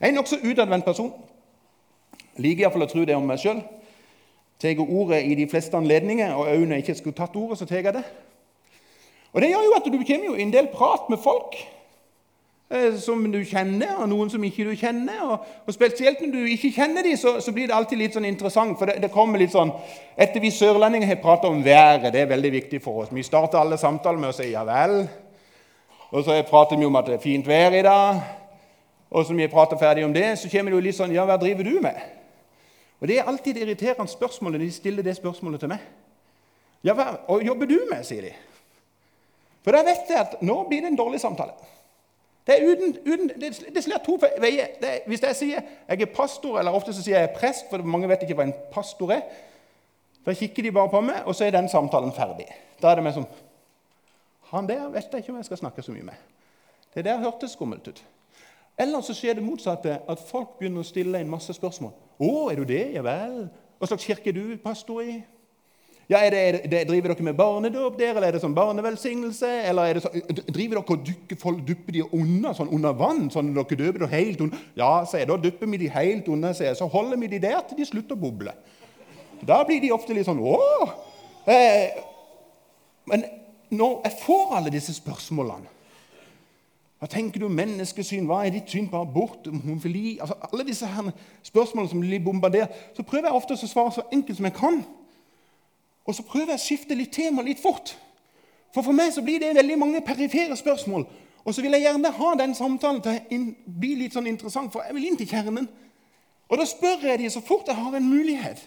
Jeg 0.00 0.08
er 0.08 0.12
en 0.12 0.18
nokså 0.20 0.42
utadvendt 0.42 0.84
person. 0.84 1.14
Liker 2.36 2.66
iallfall 2.66 2.84
å 2.84 2.90
tro 2.90 3.06
det 3.08 3.16
om 3.16 3.24
meg 3.24 3.40
sjøl 3.40 3.62
tar 4.60 4.80
ordet 4.80 5.22
i 5.24 5.34
de 5.34 5.48
fleste 5.50 5.76
anledninger, 5.76 6.34
og 6.34 6.48
òg 6.48 6.64
når 6.64 6.78
jeg 6.78 6.84
ikke 6.86 6.94
skulle 6.94 7.16
tatt 7.16 7.36
ordet, 7.36 7.58
så 7.58 7.66
tar 7.66 7.82
jeg 7.82 7.94
det. 7.94 8.04
Og 9.32 9.42
Det 9.42 9.48
gjør 9.50 9.64
jo 9.64 9.72
at 9.76 9.88
du 9.92 9.98
kommer 10.00 10.26
jo 10.26 10.34
en 10.34 10.52
del 10.52 10.68
prat 10.72 11.10
med 11.10 11.18
folk 11.20 11.56
eh, 12.70 12.94
som 12.98 13.20
du 13.32 13.42
kjenner, 13.44 13.98
og 14.00 14.08
noen 14.08 14.30
som 14.32 14.44
ikke 14.44 14.64
du 14.64 14.72
kjenner. 14.72 15.18
Og, 15.22 15.50
og 15.66 15.74
Spesielt 15.74 16.22
når 16.22 16.32
du 16.32 16.46
ikke 16.54 16.72
kjenner 16.72 17.04
dem, 17.04 17.18
så, 17.20 17.34
så, 17.40 17.52
blir 17.52 17.68
det 17.68 17.76
alltid 17.76 18.00
litt 18.00 18.16
sånn 18.16 18.24
interessant. 18.24 18.78
For 18.78 18.88
det, 18.88 18.96
det 19.04 19.12
kommer 19.12 19.42
litt 19.42 19.52
sånn 19.52 19.74
Etter 20.16 20.40
vi 20.40 20.50
sørlendinger 20.54 21.12
har 21.12 21.20
pratet 21.20 21.50
om 21.50 21.60
været, 21.64 22.08
det 22.14 22.24
er 22.24 22.32
veldig 22.32 22.54
viktig 22.56 22.80
for 22.80 23.04
oss. 23.04 23.12
Vi 23.12 23.26
starter 23.26 23.60
alle 23.60 23.76
samtaler 23.76 24.24
med 24.24 24.32
å 24.32 24.38
si 24.38 24.48
ja 24.54 24.64
vel. 24.64 25.02
Og 26.16 26.24
så 26.24 26.40
prater 26.48 26.80
vi 26.80 26.88
om 26.88 26.96
at 26.96 27.10
det 27.10 27.18
er 27.18 27.24
fint 27.26 27.46
vær 27.46 27.76
i 27.76 27.84
dag. 27.84 28.24
Og 29.10 29.26
så 29.26 29.36
vi 29.36 29.52
prater 29.52 29.76
ferdig 29.76 30.06
om 30.06 30.16
det, 30.16 30.30
så 30.40 30.48
kommer 30.48 30.72
det 30.72 30.80
jo 30.80 30.86
litt 30.88 30.96
sånn 30.96 31.12
Ja, 31.14 31.28
hva 31.28 31.36
driver 31.40 31.66
du 31.66 31.76
med? 31.84 32.15
Og 33.00 33.08
Det 33.08 33.18
er 33.18 33.28
alltid 33.28 33.56
irriterende 33.56 34.12
spørsmål 34.12 34.52
når 34.52 34.58
de 34.58 34.72
stiller 34.72 35.02
det 35.02 35.16
spørsmålet 35.16 35.60
til 35.60 35.68
meg. 35.68 35.78
Ja, 36.84 36.94
hva 36.94 37.40
jobber 37.42 37.66
du 37.66 37.78
med, 37.90 38.04
sier 38.06 38.22
de. 38.22 38.32
For 39.64 39.74
da 39.74 39.82
vet 39.82 40.08
jeg 40.08 40.20
at 40.20 40.36
nå 40.46 40.60
blir 40.68 40.84
det 40.84 40.92
en 40.92 40.98
dårlig 40.98 41.20
samtale. 41.20 41.52
Det 42.46 42.54
er 42.54 42.68
uten, 42.70 42.96
uten, 43.06 43.30
det, 43.40 43.48
det 43.74 43.82
slår 43.82 44.04
to 44.06 44.14
veier. 44.22 44.76
Det, 44.80 44.92
hvis 45.10 45.22
jeg 45.22 45.36
sier 45.36 45.62
jeg 45.88 46.02
er 46.02 46.12
pastor, 46.14 46.60
eller 46.60 46.76
ofte 46.78 46.94
så 46.94 47.02
sier 47.02 47.18
jeg 47.18 47.28
er 47.28 47.34
prest, 47.34 47.66
for 47.70 47.82
mange 47.82 48.08
vet 48.08 48.22
ikke 48.22 48.36
hva 48.38 48.46
en 48.46 48.54
pastor 48.70 49.10
er, 49.16 49.24
da 50.26 50.34
kikker 50.34 50.62
de 50.62 50.72
bare 50.74 50.90
på 50.90 51.00
meg, 51.02 51.24
og 51.26 51.34
så 51.34 51.46
er 51.46 51.56
den 51.56 51.68
samtalen 51.70 52.14
ferdig. 52.14 52.46
Da 52.82 52.92
er 52.92 53.00
det 53.00 53.06
meg 53.06 53.16
som 53.18 53.26
Han 54.52 54.68
der 54.68 54.86
vet 54.94 55.10
jeg 55.10 55.24
ikke 55.24 55.32
om 55.32 55.40
jeg 55.40 55.48
skal 55.48 55.58
snakke 55.58 55.82
så 55.82 55.90
mye 55.90 56.06
med. 56.06 56.14
Det 56.94 57.02
der 57.04 57.18
hørtes 57.18 57.56
skummelt 57.58 57.88
ut. 57.88 58.02
Eller 58.78 59.02
så 59.02 59.14
skjer 59.14 59.34
det 59.34 59.42
motsatte, 59.42 59.98
at 60.06 60.22
folk 60.28 60.54
begynner 60.60 60.84
å 60.84 60.86
stille 60.86 61.18
en 61.18 61.30
masse 61.30 61.50
spørsmål. 61.56 61.90
'Å, 62.18 62.50
er 62.50 62.56
du 62.56 62.64
det? 62.64 62.92
Ja 62.94 63.02
vel.' 63.02 63.48
'Hva 63.76 63.88
slags 63.90 64.06
kirke 64.08 64.32
er 64.32 64.36
du 64.36 64.56
pastor 64.62 65.02
i?' 65.02 65.22
Ja, 66.08 66.20
er 66.22 66.30
det, 66.30 66.40
er 66.40 66.68
det, 66.70 66.88
Driver 66.88 67.10
dere 67.10 67.24
med 67.26 67.34
barnedåp 67.34 67.98
der, 67.98 68.12
eller 68.14 68.28
er 68.28 68.36
det 68.36 68.40
sånn 68.44 68.54
barnevelsignelse? 68.54 69.48
Eller 69.66 69.88
er 69.90 69.98
det 69.98 70.02
så, 70.04 70.12
driver 70.54 70.78
dere 70.78 70.82
og 70.84 71.06
dykker 71.08 71.38
folk, 71.40 71.64
dupper 71.66 71.96
de 71.96 72.04
unna 72.14 72.52
sånn 72.54 72.70
under 72.70 72.94
vann? 72.94 73.24
sånn 73.34 73.50
dere 73.56 73.78
døper 73.80 74.04
dem 74.04 74.12
helt 74.12 74.44
under? 74.44 74.60
Ja, 74.78 74.90
sier 75.02 75.24
jeg, 75.24 75.30
da 75.32 75.38
dupper 75.42 75.72
vi 75.72 75.80
de 75.82 75.90
helt 75.90 76.28
under, 76.30 76.54
sier 76.54 76.78
Så 76.78 76.86
holder 76.92 77.18
vi 77.18 77.32
de 77.34 77.40
der 77.42 77.58
til 77.66 77.80
de 77.80 77.88
slutter 77.90 78.14
å 78.14 78.22
boble. 78.22 78.54
Da 79.42 79.58
blir 79.66 79.82
de 79.82 79.90
ofte 79.96 80.14
litt 80.14 80.28
sånn 80.28 80.38
Å! 80.38 80.60
Eh, 81.50 81.98
men 83.10 83.26
når 83.74 84.06
jeg 84.06 84.20
får 84.22 84.54
alle 84.60 84.70
disse 84.74 84.94
spørsmålene 84.94 85.75
hva 86.98 87.08
tenker 87.12 87.40
du 87.40 87.46
om 87.46 87.56
menneskesyn? 87.56 88.24
Hva 88.24 88.46
er 88.46 88.54
ditt 88.54 88.70
syn 88.72 88.86
på 88.88 89.00
abort? 89.00 89.44
homofili? 89.46 90.16
Altså, 90.20 90.34
alle 90.52 90.64
disse 90.64 90.86
her 90.88 91.10
spørsmålene 91.44 91.90
som 91.90 92.00
blir 92.00 92.22
bombardert. 92.24 92.72
Så 92.96 93.02
prøver 93.02 93.28
jeg 93.28 93.36
ofte 93.36 93.52
å 93.52 93.68
svare 93.68 93.92
så 93.92 94.06
enkelt 94.12 94.38
som 94.38 94.48
jeg 94.48 94.56
kan. 94.56 94.78
Og 96.06 96.14
så 96.14 96.24
prøver 96.24 96.54
jeg 96.54 96.60
å 96.60 96.64
skifte 96.64 96.96
litt 96.96 97.12
tema 97.12 97.44
litt 97.44 97.60
fort. 97.60 97.92
For 98.72 98.82
for 98.82 98.96
meg 98.96 99.12
så 99.12 99.24
blir 99.24 99.42
det 99.42 99.54
veldig 99.56 99.76
mange 99.78 100.00
perifere 100.04 100.56
spørsmål. 100.56 101.04
Og 101.44 101.54
så 101.54 101.62
vil 101.62 101.76
jeg 101.76 101.84
gjerne 101.84 102.10
ha 102.10 102.30
den 102.40 102.54
samtalen 102.54 103.02
til 103.02 103.18
å 103.20 103.74
bli 103.80 103.92
litt 104.00 104.16
sånn 104.16 104.26
interessant, 104.26 104.72
for 104.72 104.82
jeg 104.82 104.96
vil 104.96 105.10
inn 105.10 105.18
til 105.20 105.28
kjernen. 105.30 105.68
Og 106.48 106.58
da 106.58 106.64
spør 106.66 107.04
jeg 107.06 107.20
dem 107.20 107.30
så 107.30 107.42
fort 107.44 107.68
jeg 107.68 107.76
har 107.76 107.94
en 107.94 108.08
mulighet. 108.08 108.64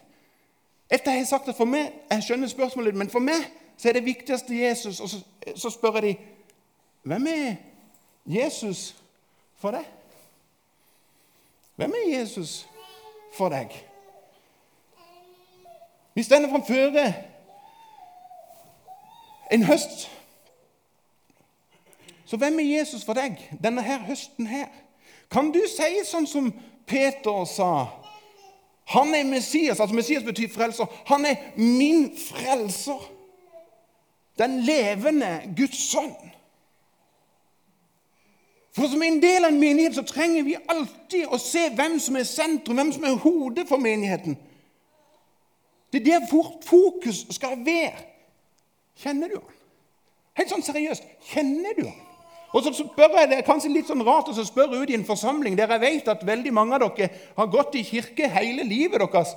Etter 0.89 1.17
jeg 1.17 1.25
har 1.25 1.31
sagt 1.31 1.49
at 1.49 1.57
for 1.57 1.65
meg, 1.65 1.91
Jeg 2.11 2.23
skjønner 2.23 2.47
spørsmålet, 2.47 2.95
men 2.95 3.09
for 3.09 3.19
meg 3.19 3.41
så 3.77 3.89
er 3.89 3.93
det 3.93 4.05
viktigste 4.05 4.55
Jesus. 4.55 4.99
Og 4.99 5.09
så, 5.09 5.19
så 5.55 5.69
spør 5.69 5.99
jeg 5.99 6.03
de, 6.03 6.15
hvem 7.03 7.27
er 7.27 7.55
Jesus 8.29 8.95
for 9.57 9.73
deg? 9.73 9.85
Hvem 11.75 11.93
er 11.97 12.19
Jesus 12.19 12.67
for 13.33 13.49
deg? 13.49 13.73
Vi 16.13 16.23
står 16.23 16.49
framfor 16.49 16.99
en 19.51 19.63
høst. 19.63 20.09
Så 22.25 22.37
hvem 22.37 22.59
er 22.59 22.77
Jesus 22.77 23.05
for 23.05 23.17
deg 23.17 23.39
denne 23.63 23.81
her 23.81 24.03
høsten 24.05 24.47
her? 24.47 24.67
Kan 25.31 25.49
du 25.53 25.61
si 25.69 26.03
sånn 26.05 26.27
som 26.29 26.51
Peter 26.89 27.45
sa? 27.49 27.87
Han 28.93 29.13
er 29.15 29.23
Messias. 29.23 29.79
altså 29.79 29.95
Messias 29.95 30.23
betyr 30.23 30.49
frelser. 30.53 30.85
Han 31.05 31.25
er 31.25 31.35
min 31.55 32.09
frelser. 32.17 33.01
Den 34.37 34.59
levende 34.65 35.53
Guds 35.57 35.77
sønn. 35.91 36.15
For 38.79 38.87
Som 38.87 39.01
en 39.03 39.21
del 39.21 39.43
av 39.43 39.51
en 39.51 39.59
menighet 39.59 39.95
så 39.95 40.05
trenger 40.07 40.45
vi 40.47 40.55
alltid 40.55 41.27
å 41.27 41.37
se 41.41 41.65
hvem 41.75 41.97
som 41.99 42.15
er 42.15 42.23
sentrum, 42.23 42.77
hvem 42.79 42.93
som 42.95 43.07
er 43.09 43.17
hodet 43.19 43.65
for 43.67 43.81
menigheten. 43.81 44.37
Det 45.91 45.99
er 45.99 46.05
der 46.05 46.29
vårt 46.31 46.63
fokus 46.63 47.25
skal 47.35 47.57
være. 47.65 48.05
Kjenner 49.03 49.33
du 49.33 49.35
han? 49.41 49.57
Helt 50.39 50.53
sånn 50.53 50.63
seriøst. 50.63 51.11
Kjenner 51.27 51.75
du 51.75 51.83
han? 51.89 51.99
Og 52.55 52.63
så 52.63 52.71
spør 52.73 53.19
jeg, 53.19 53.29
Det 53.29 53.37
er 53.41 53.45
kanskje 53.49 53.73
litt 53.73 53.91
sånn 53.91 54.05
rart 54.07 54.31
å 54.31 54.47
spørre 54.47 54.79
ut 54.79 54.89
i 54.89 54.95
en 54.95 55.05
forsamling 55.05 55.59
der 55.59 55.75
jeg 55.75 55.83
vet 55.83 56.07
at 56.15 56.25
veldig 56.25 56.53
mange 56.55 56.79
av 56.79 56.87
dere 56.87 57.11
har 57.35 57.51
gått 57.51 57.75
i 57.75 57.83
kirke 57.83 58.31
hele 58.31 58.63
livet 58.63 59.03
deres. 59.03 59.35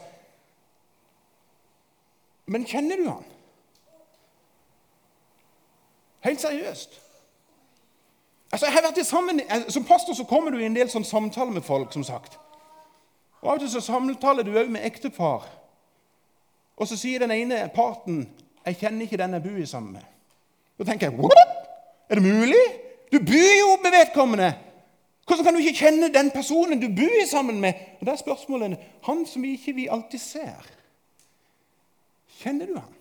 Men 2.47 2.63
kjenner 2.63 3.03
du 3.03 3.09
han? 3.11 3.27
Helt 6.31 6.41
seriøst. 6.41 7.03
Altså, 8.53 8.67
jeg 8.67 8.73
har 8.73 8.83
vært 8.83 8.99
i 8.99 9.05
sammen, 9.05 9.41
Som 9.69 9.85
pastor 9.85 10.15
så 10.15 10.25
kommer 10.25 10.51
du 10.51 10.59
i 10.59 10.67
en 10.67 10.77
del 10.77 10.91
sånn 10.91 11.05
samtaler 11.05 11.53
med 11.53 11.63
folk. 11.63 11.93
som 11.93 12.05
sagt. 12.05 12.39
Og 13.43 13.51
Av 13.51 13.55
og 13.55 13.61
til 13.61 13.71
så 13.71 13.81
samtaler 13.81 14.43
du 14.43 14.53
òg 14.59 14.69
med 14.71 14.85
ektepar. 14.85 15.49
Og 16.77 16.89
så 16.89 16.97
sier 16.97 17.19
den 17.19 17.31
ene 17.31 17.71
parten 17.75 18.29
'Jeg 18.67 18.77
kjenner 18.77 19.03
ikke 19.03 19.17
den 19.17 19.33
jeg 19.33 19.43
bor 19.43 19.65
sammen 19.65 19.93
med'. 19.93 20.07
Da 20.79 20.85
tenker 20.85 21.11
jeg 21.11 21.19
What? 21.19 21.33
Er 22.11 22.15
det 22.15 22.23
mulig? 22.23 22.65
Du 23.13 23.19
bor 23.19 23.53
jo 23.61 23.77
med 23.83 23.91
vedkommende. 23.91 24.55
Hvordan 25.27 25.45
kan 25.45 25.55
du 25.55 25.61
ikke 25.61 25.79
kjenne 25.79 26.15
den 26.15 26.31
personen 26.31 26.81
du 26.81 26.89
bor 26.89 27.27
sammen 27.31 27.61
med? 27.61 27.75
Og 28.01 28.07
Da 28.07 28.13
er 28.13 28.17
spørsmålet 28.17 28.79
han 29.03 29.27
som 29.27 29.43
vi 29.43 29.53
ikke 29.53 29.75
vi 29.75 29.87
alltid 29.87 30.19
ser. 30.19 30.67
Kjenner 32.43 32.67
du 32.67 32.75
han? 32.75 32.95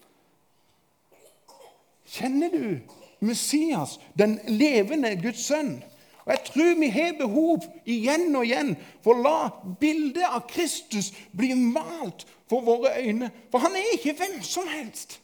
Kjenner 2.05 2.49
du 2.49 2.79
Messias, 3.21 3.99
den 4.17 4.39
levende 4.47 5.15
Guds 5.21 5.45
sønn? 5.45 5.79
Og 6.25 6.31
Jeg 6.31 6.43
tror 6.45 6.79
vi 6.79 6.89
har 6.93 7.13
behov 7.17 7.63
igjen 7.85 8.35
og 8.35 8.45
igjen 8.45 8.75
for 9.03 9.17
å 9.17 9.23
la 9.25 9.37
bildet 9.81 10.25
av 10.27 10.45
Kristus 10.49 11.09
bli 11.37 11.53
malt 11.57 12.27
for 12.49 12.61
våre 12.65 12.93
øyne. 13.01 13.31
For 13.51 13.63
han 13.63 13.75
er 13.75 13.95
ikke 13.95 14.13
hvem 14.19 14.41
som 14.45 14.69
helst. 14.69 15.19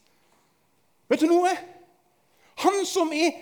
Vet 1.10 1.22
du 1.22 1.30
noe? 1.30 1.54
Han 2.64 2.82
som 2.90 3.14
er 3.14 3.36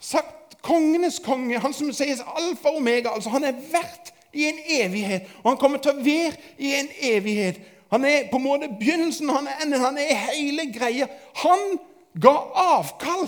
sagt 0.00 0.56
kongenes 0.62 1.18
konge, 1.24 1.58
han 1.58 1.74
som 1.74 1.90
sies 1.92 2.22
alfa 2.22 2.70
og 2.70 2.80
omega, 2.80 3.10
altså 3.14 3.32
han 3.34 3.44
er 3.44 3.58
verdt 3.72 4.14
i 4.32 4.46
en 4.46 4.58
evighet, 4.68 5.28
og 5.42 5.50
han 5.50 5.58
kommer 5.58 5.80
til 5.82 5.96
å 5.96 6.04
være 6.04 6.36
i 6.62 6.74
en 6.78 6.90
evighet. 7.02 7.58
Han 7.90 8.04
er 8.06 8.28
på 8.30 8.38
en 8.38 8.46
måte 8.46 8.68
begynnelsen, 8.78 9.32
han 9.32 9.48
er 9.50 9.64
enden, 9.64 9.82
han 9.82 9.98
er 9.98 10.26
hele 10.28 10.68
greia. 10.70 11.08
Han 11.42 11.80
ga 12.22 12.36
avkall 12.78 13.26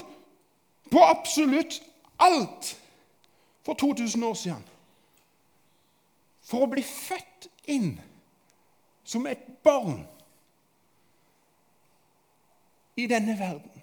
på 0.93 1.05
absolutt 1.05 1.83
alt 2.19 2.77
for 3.65 3.75
2000 3.75 4.25
år 4.25 4.35
siden. 4.35 4.65
For 6.43 6.65
å 6.67 6.71
bli 6.71 6.83
født 6.85 7.49
inn 7.73 7.95
som 9.05 9.27
et 9.27 9.45
barn 9.65 10.03
i 13.01 13.07
denne 13.09 13.39
verden. 13.39 13.83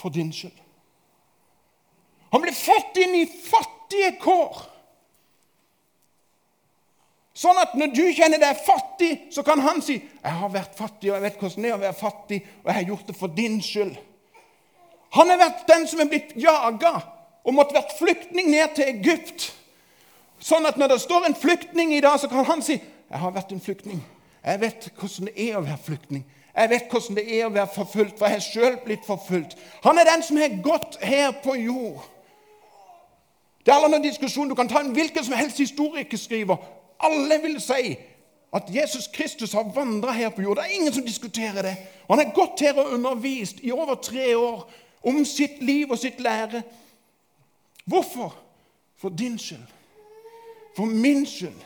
For 0.00 0.10
din 0.12 0.32
skyld. 0.34 0.58
Han 2.34 2.42
ble 2.42 2.52
født 2.52 2.98
inn 3.04 3.14
i 3.22 3.26
fattige 3.30 4.16
kår. 4.20 4.64
Sånn 7.44 7.60
at 7.60 7.74
når 7.76 7.90
du 7.92 8.04
kjenner 8.16 8.40
deg 8.40 8.60
fattig, 8.64 9.10
så 9.34 9.42
kan 9.44 9.60
han 9.60 9.82
si 9.84 9.98
'Jeg 9.98 10.32
har 10.32 10.48
vært 10.48 10.76
fattig, 10.76 11.10
og 11.10 11.16
jeg 11.16 11.22
vet 11.22 11.38
hvordan 11.40 11.62
det 11.62 11.70
er 11.70 11.74
å 11.74 11.82
være 11.82 12.00
fattig, 12.00 12.38
og 12.62 12.66
jeg 12.70 12.74
har 12.74 12.88
gjort 12.88 13.06
det 13.06 13.16
for 13.16 13.26
din 13.28 13.60
skyld.' 13.60 13.98
Han 15.12 15.28
har 15.28 15.38
vært 15.38 15.68
den 15.68 15.86
som 15.86 16.00
er 16.00 16.08
blitt 16.08 16.32
jaga 16.36 17.02
og 17.44 17.54
måtte 17.54 17.74
vært 17.74 17.98
flyktning 17.98 18.48
ned 18.50 18.74
til 18.74 18.88
Egypt. 18.88 19.52
Sånn 20.40 20.66
at 20.66 20.76
når 20.76 20.88
det 20.88 21.00
står 21.00 21.26
en 21.26 21.34
flyktning 21.34 21.92
i 21.94 22.00
dag, 22.00 22.18
så 22.20 22.28
kan 22.28 22.44
han 22.44 22.62
si 22.62 22.80
'Jeg 23.10 23.18
har 23.18 23.30
vært 23.30 23.52
en 23.52 23.60
flyktning. 23.60 24.02
Jeg 24.44 24.60
vet 24.60 24.90
hvordan 24.96 25.26
det 25.26 25.50
er 25.50 25.56
å 25.56 25.64
være 25.64 25.84
flyktning. 25.84 26.24
Jeg 26.56 26.70
vet 26.70 26.88
hvordan 26.90 27.16
det 27.16 27.40
er 27.40 27.46
å 27.46 27.52
være 27.52 27.74
forfulgt, 27.74 28.18
for 28.18 28.26
jeg 28.26 28.34
har 28.34 28.40
sjøl 28.40 28.76
blitt 28.84 29.04
forfulgt. 29.06 29.56
Han 29.82 29.98
er 29.98 30.04
den 30.04 30.22
som 30.22 30.36
har 30.36 30.62
gått 30.62 30.98
her 31.02 31.30
på 31.44 31.54
jord. 31.54 32.00
Det 33.64 33.72
er 33.72 33.76
aldri 33.76 33.90
noen 33.90 34.02
diskusjon. 34.02 34.48
Du 34.48 34.54
kan 34.54 34.68
ta 34.68 34.80
en 34.80 34.92
hvilken 34.92 35.24
som 35.24 35.34
helst 35.34 35.58
historikerskriver. 35.58 36.56
Alle 37.00 37.40
vil 37.42 37.60
si 37.60 37.96
at 38.54 38.70
Jesus 38.70 39.06
Kristus 39.06 39.52
har 39.52 39.72
vandra 39.74 40.12
her 40.12 40.30
på 40.30 40.42
jord. 40.42 40.56
Det 40.56 40.64
er 40.64 40.76
ingen 40.76 40.92
som 40.92 41.04
diskuterer 41.04 41.62
det. 41.62 41.76
Og 42.06 42.16
Han 42.16 42.26
har 42.26 42.34
gått 42.34 42.60
her 42.60 42.78
og 42.78 42.92
undervist 42.92 43.56
i 43.62 43.72
over 43.72 43.94
tre 43.94 44.36
år 44.36 44.70
om 45.02 45.24
sitt 45.24 45.62
liv 45.62 45.90
og 45.90 45.98
sitt 45.98 46.20
lære. 46.20 46.62
Hvorfor? 47.84 48.36
For 48.96 49.08
din 49.08 49.38
skyld. 49.38 49.66
For 50.76 50.84
min 50.84 51.26
skyld. 51.26 51.60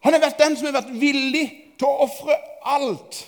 Han 0.00 0.12
har 0.12 0.20
vært 0.20 0.38
den 0.38 0.56
som 0.56 0.66
har 0.66 0.82
vært 0.82 0.94
villig 1.00 1.46
til 1.78 1.88
å 1.88 2.04
ofre 2.04 2.36
alt 2.64 3.24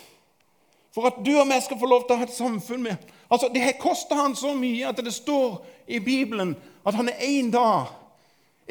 for 0.95 1.07
at 1.07 1.21
du 1.27 1.31
og 1.39 1.49
jeg 1.49 1.63
skal 1.63 1.79
få 1.79 1.87
lov 1.87 2.07
til 2.07 2.17
å 2.17 2.21
ha 2.21 2.29
et 2.29 2.35
samfunn 2.35 2.83
med 2.83 3.09
Altså, 3.31 3.49
Det 3.55 3.63
har 3.63 3.73
kosta 3.79 4.15
han 4.15 4.35
så 4.37 4.55
mye 4.59 4.89
at 4.89 4.97
det 4.97 5.13
står 5.15 5.61
i 5.87 5.99
Bibelen 5.99 6.57
at 6.87 6.95
han 6.95 7.09
er 7.09 7.21
en 7.23 7.51
dag 7.51 7.93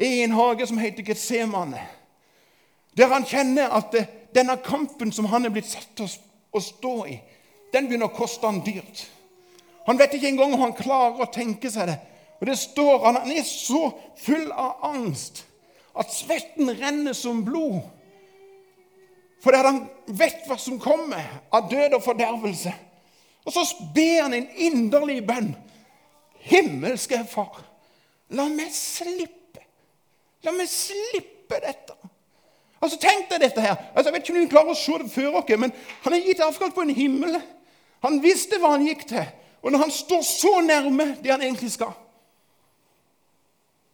i 0.06 0.22
en 0.22 0.32
hage 0.32 0.66
som 0.66 0.78
heter 0.78 1.02
Getsemane, 1.02 1.82
der 2.96 3.12
han 3.12 3.26
kjenner 3.26 3.72
at 3.76 3.92
det, 3.92 4.06
denne 4.34 4.56
kampen 4.64 5.12
som 5.12 5.28
han 5.30 5.44
er 5.44 5.52
blitt 5.52 5.68
satt 5.68 5.90
til 5.98 6.08
å 6.52 6.62
stå 6.62 6.94
i, 7.10 7.18
den 7.74 7.86
begynner 7.88 8.10
å 8.10 8.16
koste 8.16 8.46
han 8.46 8.62
dyrt. 8.64 9.04
Han 9.86 9.98
vet 9.98 10.14
ikke 10.16 10.30
engang 10.30 10.54
om 10.54 10.64
han 10.64 10.76
klarer 10.76 11.22
å 11.24 11.30
tenke 11.32 11.70
seg 11.70 11.90
det. 11.90 11.98
Og 12.40 12.48
det 12.48 12.56
står, 12.56 13.04
Han 13.04 13.30
er 13.30 13.42
så 13.44 13.90
full 14.16 14.50
av 14.52 14.84
angst 14.90 15.44
at 15.98 16.12
svetten 16.14 16.70
renner 16.78 17.12
som 17.12 17.42
blod. 17.44 17.82
Fordi 19.40 19.62
han 19.64 19.82
vet 20.06 20.46
hva 20.48 20.56
som 20.60 20.78
kommer 20.80 21.26
av 21.52 21.68
død 21.70 21.96
og 21.96 22.04
fordervelse. 22.04 22.72
Og 23.44 23.52
så 23.52 23.64
ber 23.94 24.22
han 24.22 24.36
en 24.36 24.48
inderlig 24.56 25.20
bønn. 25.26 25.52
Himmelske 26.40 27.22
Far, 27.28 27.60
la 28.32 28.48
meg 28.48 28.72
slippe. 28.72 29.39
La 30.46 30.52
meg 30.56 30.68
slippe 30.72 31.60
dette. 31.60 31.96
Altså, 32.80 32.96
Tenk 33.00 33.28
deg 33.28 33.42
dette 33.44 33.64
her. 33.64 33.76
Altså, 33.92 34.08
jeg 34.08 34.14
vet 34.14 34.24
ikke 34.24 34.36
om 34.36 34.44
du 34.44 34.52
klarer 34.52 34.72
å 34.72 34.78
se 34.78 34.98
det 35.02 35.10
før 35.12 35.34
dere, 35.36 35.58
men 35.60 35.74
han 36.04 36.16
har 36.16 36.24
gitt 36.24 36.44
avkall 36.44 36.72
på 36.72 36.84
en 36.86 36.94
himmel. 36.96 37.36
Han 38.06 38.20
visste 38.24 38.60
hva 38.60 38.74
han 38.76 38.86
gikk 38.86 39.04
til. 39.10 39.26
Og 39.60 39.72
når 39.72 39.84
han 39.84 39.92
står 39.92 40.22
så 40.24 40.52
nærme 40.64 41.10
det 41.20 41.32
han 41.32 41.42
egentlig 41.44 41.74
skal, 41.74 41.92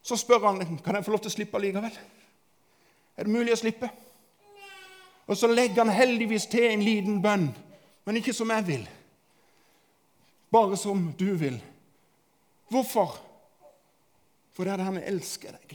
så 0.07 0.15
spør 0.15 0.45
han 0.47 0.61
kan 0.85 0.95
jeg 0.95 1.05
få 1.05 1.17
lov 1.17 1.25
til 1.25 1.33
å 1.33 1.35
slippe 1.35 1.59
likevel. 1.59 1.97
Er 3.17 3.27
det 3.27 3.33
mulig 3.33 3.57
å 3.57 3.59
slippe? 3.59 3.89
Og 5.27 5.35
så 5.35 5.51
legger 5.51 5.83
han 5.83 5.91
heldigvis 5.91 6.47
til 6.53 6.69
en 6.69 6.85
liten 6.87 7.19
bønn, 7.25 7.49
men 8.07 8.21
ikke 8.21 8.35
som 8.37 8.53
jeg 8.55 8.67
vil. 8.69 8.85
Bare 10.55 10.79
som 10.79 11.09
du 11.19 11.33
vil. 11.35 11.59
Hvorfor? 12.71 13.17
Fordi 14.55 14.79
han 14.87 15.03
elsker 15.03 15.57
deg. 15.59 15.75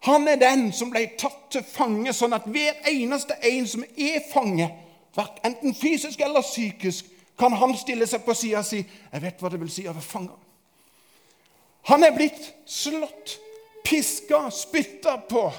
Han 0.00 0.28
er 0.28 0.36
den 0.40 0.70
som 0.72 0.90
ble 0.90 1.04
tatt 1.20 1.50
til 1.52 1.64
fange, 1.66 2.12
sånn 2.16 2.32
at 2.32 2.46
hver 2.48 2.78
eneste 2.88 3.36
en 3.44 3.66
som 3.68 3.82
er 3.84 4.22
fange, 4.32 4.70
enten 5.44 5.74
fysisk 5.76 6.20
eller 6.24 6.44
psykisk, 6.44 7.10
kan 7.40 7.52
han 7.56 7.74
stille 7.76 8.06
seg 8.08 8.24
på 8.24 8.34
sida 8.36 8.62
si 8.62 8.84
'Jeg 9.12 9.22
vet 9.22 9.40
hva 9.40 9.48
det 9.50 9.60
vil 9.60 9.70
si 9.70 9.86
å 9.88 9.92
være 9.92 10.04
fanga'. 10.04 10.38
Han 11.82 12.04
er 12.04 12.16
blitt 12.16 12.54
slått, 12.66 13.38
piska, 13.84 14.50
spytta 14.50 15.16
på. 15.28 15.52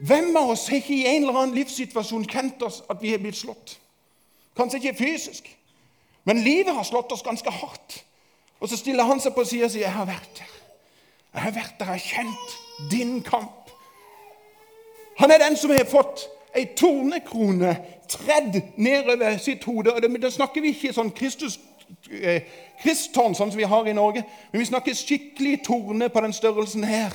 Hvem 0.00 0.36
av 0.36 0.50
oss 0.50 0.68
har 0.68 0.76
ikke 0.76 0.94
i 0.94 1.06
en 1.06 1.22
eller 1.22 1.40
annen 1.40 1.54
livssituasjon 1.54 2.28
kjent 2.28 2.62
oss 2.62 2.82
at 2.90 3.02
vi 3.02 3.10
har 3.10 3.18
blitt 3.18 3.36
slått? 3.36 3.78
Kanskje 4.56 4.76
ikke 4.76 4.98
fysisk, 4.98 5.56
men 6.24 6.44
livet 6.44 6.74
har 6.74 6.84
slått 6.84 7.12
oss 7.12 7.22
ganske 7.22 7.50
hardt. 7.50 8.04
Og 8.60 8.68
så 8.68 8.76
stiller 8.76 9.04
han 9.04 9.20
seg 9.20 9.34
på 9.34 9.44
sida 9.44 9.64
og 9.64 9.70
sier, 9.70 9.86
'Jeg 9.86 9.92
har 9.92 10.06
vært 10.06 10.38
der. 10.38 10.55
Jeg 11.36 11.44
har 11.44 11.52
vært 11.52 11.74
der, 11.78 11.84
jeg 11.84 11.92
har 11.92 11.98
kjent 11.98 12.56
din 12.90 13.22
kamp.' 13.22 13.72
Han 15.18 15.30
er 15.30 15.38
den 15.38 15.56
som 15.56 15.70
har 15.70 15.84
fått 15.88 16.26
ei 16.56 16.66
tornekrone 16.76 17.76
tredd 18.08 18.60
nedover 18.76 19.36
sitt 19.40 19.64
hode. 19.64 19.92
og 19.92 20.02
Da 20.22 20.30
snakker 20.30 20.64
vi 20.64 20.72
ikke 20.74 20.92
sånn 20.96 21.12
Kristus, 21.16 21.58
eh, 22.10 22.42
kristtårn, 22.82 23.34
sånn 23.34 23.50
som 23.50 23.58
vi 23.58 23.68
har 23.68 23.88
i 23.88 23.92
Norge, 23.96 24.24
men 24.52 24.60
vi 24.60 24.68
snakker 24.68 24.96
skikkelig 24.96 25.64
torne 25.64 26.08
på 26.08 26.20
den 26.20 26.32
størrelsen 26.32 26.84
her. 26.84 27.12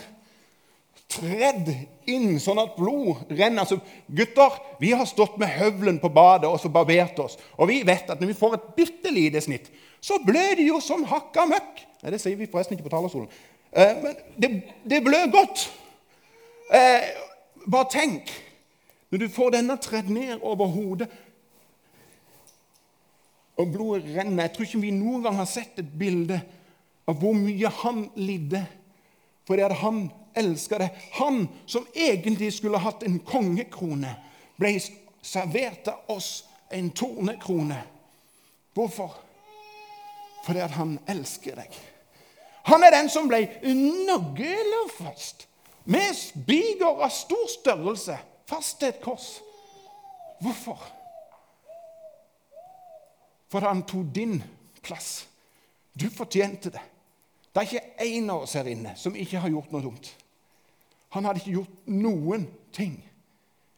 Tredd 1.11 1.67
inn 2.07 2.39
sånn 2.39 2.59
at 2.61 2.75
blod 2.77 3.25
renner. 3.29 3.65
Altså, 3.65 3.79
gutter, 4.07 4.59
vi 4.79 4.91
har 4.91 5.05
stått 5.05 5.37
med 5.37 5.49
høvelen 5.49 5.99
på 5.99 6.09
badet 6.09 6.49
og 6.49 6.59
så 6.59 6.69
barbert 6.69 7.19
oss. 7.19 7.37
Og 7.57 7.67
vi 7.67 7.81
vet 7.83 8.09
at 8.09 8.19
når 8.19 8.27
vi 8.27 8.33
får 8.33 8.53
et 8.53 8.75
bitte 8.75 9.11
lite 9.11 9.41
snitt, 9.41 9.69
så 10.01 10.17
blør 10.25 10.55
det 10.55 10.67
jo 10.67 10.79
som 10.79 11.03
hakka 11.03 11.45
møkk. 11.45 11.83
Nei, 12.01 12.11
Det 12.11 12.21
sier 12.21 12.35
vi 12.35 12.47
forresten 12.49 12.77
ikke 12.77 12.89
på 12.89 12.95
talerstolen. 12.95 13.27
Eh, 13.71 13.97
men 14.03 14.15
det, 14.35 14.51
det 14.83 15.03
blør 15.03 15.31
godt. 15.31 15.65
Eh, 16.73 17.09
bare 17.67 17.91
tenk 17.91 18.31
når 19.11 19.19
du 19.19 19.27
får 19.31 19.51
denne 19.57 19.75
tredd 19.83 20.09
ned 20.11 20.39
over 20.39 20.71
hodet, 20.71 21.07
og 23.59 23.67
blodet 23.73 24.15
renner 24.15 24.47
Jeg 24.47 24.53
tror 24.55 24.65
ikke 24.65 24.79
vi 24.81 24.91
noen 24.95 25.25
gang 25.25 25.35
har 25.37 25.49
sett 25.49 25.79
et 25.79 25.89
bilde 25.99 26.39
av 27.05 27.17
hvor 27.19 27.35
mye 27.35 27.69
han 27.81 28.05
lidde 28.15 28.63
fordi 29.45 29.65
at 29.65 29.73
han 29.81 30.05
elska 30.37 30.77
det. 30.79 30.87
Han 31.17 31.43
som 31.65 31.87
egentlig 31.91 32.53
skulle 32.55 32.79
hatt 32.79 33.03
en 33.03 33.17
kongekrone, 33.19 34.13
ble 34.55 34.77
servert 35.21 35.89
av 35.91 36.13
oss 36.13 36.29
en 36.71 36.87
tornekrone. 36.95 37.81
Hvorfor? 38.73 39.17
Fordi 40.45 40.61
at 40.63 40.77
han 40.77 40.93
elsker 41.09 41.57
deg. 41.59 41.75
Han 42.69 42.83
er 42.83 42.93
den 42.93 43.09
som 43.09 43.29
ble 43.29 43.45
nøggelfast 43.63 45.47
med 45.91 46.13
spiker 46.15 47.01
av 47.01 47.09
stor 47.13 47.47
størrelse 47.49 48.17
fast 48.49 48.79
til 48.79 48.91
et 48.91 49.01
kors. 49.01 49.39
Hvorfor? 50.41 50.81
For 53.51 53.67
han 53.67 53.83
tok 53.87 54.13
din 54.15 54.39
plass. 54.83 55.27
Du 55.93 56.07
fortjente 56.09 56.71
det. 56.71 56.83
Det 57.51 57.61
er 57.61 57.67
ikke 57.67 58.05
én 58.07 58.29
av 58.31 58.45
oss 58.45 58.55
her 58.55 58.69
inne 58.71 58.93
som 58.95 59.15
ikke 59.17 59.41
har 59.43 59.51
gjort 59.51 59.73
noe 59.73 59.83
dumt. 59.83 60.11
Han 61.11 61.27
hadde 61.27 61.41
ikke 61.41 61.57
gjort 61.57 61.89
noen 61.91 62.45
ting. 62.71 62.95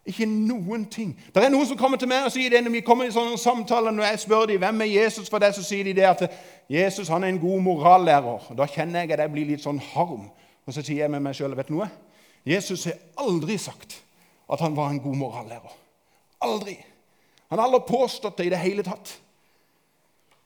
Ikke 0.05 0.25
noen 0.27 0.85
ting. 0.91 1.13
Det 1.35 1.43
er 1.43 1.51
noen 1.51 1.67
som 1.67 1.77
kommer 1.79 1.97
til 1.97 2.09
meg 2.11 2.25
og 2.27 2.33
sier 2.33 2.51
det 2.51 2.59
når 2.65 2.73
vi 2.75 2.83
kommer 2.83 3.07
i 3.07 3.13
sånne 3.15 3.37
samtaler, 3.39 3.93
når 3.95 4.09
jeg 4.09 4.23
spør 4.25 4.49
dem 4.51 4.59
hvem 4.59 4.81
er 4.83 4.89
Jesus 4.91 5.29
for 5.31 5.39
deg, 5.39 5.55
så 5.55 5.63
sier 5.63 5.87
de 5.87 5.93
det 5.95 6.07
at 6.09 6.23
Jesus 6.71 7.07
han 7.07 7.23
er 7.23 7.31
en 7.31 7.39
god 7.39 7.61
morallærer. 7.63 8.49
Da 8.57 8.67
kjenner 8.67 9.03
jeg 9.05 9.15
at 9.15 9.23
jeg 9.23 9.31
blir 9.31 9.47
litt 9.53 9.63
sånn 9.63 9.79
harm. 9.93 10.27
Og 10.67 10.75
så 10.75 10.83
sier 10.83 11.05
jeg 11.05 11.11
med 11.11 11.23
meg 11.23 11.37
sjøl 11.37 11.55
vet 11.55 11.71
du 11.71 11.77
noe? 11.77 11.87
Jesus 12.43 12.83
har 12.89 12.99
aldri 13.23 13.55
sagt 13.61 14.01
at 14.51 14.59
han 14.59 14.75
var 14.75 14.91
en 14.91 14.99
god 14.99 15.15
morallærer. 15.15 15.79
Aldri. 16.43 16.75
Han 17.47 17.59
har 17.59 17.69
aldri 17.69 17.85
påstått 17.87 18.41
det 18.41 18.49
i 18.49 18.51
det 18.51 18.59
hele 18.59 18.83
tatt. 18.83 19.15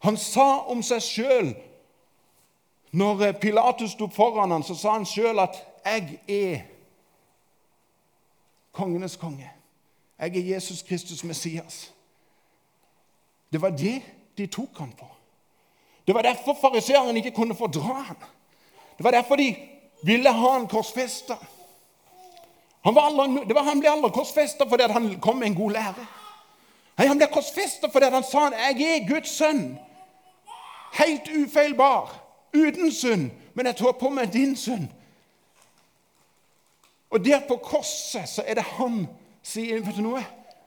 Han 0.06 0.18
sa 0.22 0.68
om 0.70 0.84
seg 0.86 1.02
sjøl 1.02 1.56
Når 2.98 3.34
Pilatus 3.42 3.92
sto 3.98 4.08
foran 4.08 4.54
ham, 4.54 4.64
så 4.64 4.74
sa 4.78 4.94
han 4.96 5.06
sjøl 5.06 5.42
at 5.44 5.58
'jeg 5.84 6.20
er 6.28 6.62
kongenes 8.78 9.18
konge'. 9.18 9.50
Jeg 10.20 10.38
er 10.38 10.54
Jesus 10.54 10.82
Kristus 10.82 11.24
Messias. 11.24 11.94
Det 13.52 13.62
var 13.62 13.70
det 13.70 14.02
de 14.38 14.46
tok 14.48 14.78
han 14.78 14.92
på. 15.00 15.06
Det 16.08 16.16
var 16.16 16.22
derfor 16.22 16.58
fariseerne 16.62 17.18
ikke 17.18 17.32
kunne 17.32 17.56
fordra 17.56 17.94
han. 17.94 18.16
Det 18.98 19.04
var 19.04 19.12
derfor 19.12 19.36
de 19.36 19.56
ville 20.04 20.32
ha 20.34 20.52
han 20.52 20.68
korsfesta. 20.68 21.36
Han, 22.86 22.96
var 22.96 23.64
han 23.64 23.80
ble 23.80 23.90
aldri 23.90 24.12
korsfesta 24.16 24.66
fordi 24.70 24.84
han 24.92 25.20
kom 25.22 25.36
med 25.36 25.48
en 25.48 25.56
god 25.56 25.72
lære. 25.72 26.06
Nei, 26.98 27.08
Han 27.08 27.18
ble 27.18 27.28
korsfesta 27.28 27.90
fordi 27.94 28.06
han 28.06 28.24
sa 28.24 28.50
'jeg 28.50 28.82
er 28.82 29.08
Guds 29.10 29.42
sønn'. 29.42 29.78
Helt 30.94 31.28
ufeilbar, 31.38 32.24
uten 32.54 32.92
synd, 32.92 33.32
men 33.54 33.66
jeg 33.66 33.76
tar 33.76 33.92
på 33.92 34.10
meg 34.10 34.34
din 34.34 34.56
synd. 34.56 34.88
Og 37.10 37.26
der 37.26 37.40
på 37.48 37.56
korset 37.64 38.30
så 38.30 38.44
er 38.46 38.60
det 38.60 38.66
han 38.78 39.06
sier 39.46 39.80
vet 39.84 39.96
du 39.96 40.04
noe? 40.04 40.24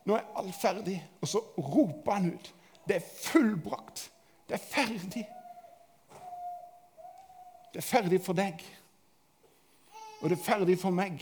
Nå 0.09 0.17
er 0.17 0.31
alt 0.41 0.57
ferdig. 0.57 0.97
Og 1.21 1.29
så 1.29 1.43
roper 1.59 2.17
han 2.17 2.31
ut. 2.33 2.53
Det 2.89 2.97
er 2.97 3.11
fullbrakt. 3.25 4.07
Det 4.49 4.57
er 4.57 4.65
ferdig. 4.65 5.27
Det 7.73 7.79
er 7.79 7.87
ferdig 7.87 8.21
for 8.25 8.39
deg. 8.39 8.65
Og 10.21 10.31
det 10.31 10.39
er 10.39 10.45
ferdig 10.45 10.79
for 10.81 10.95
meg. 10.95 11.21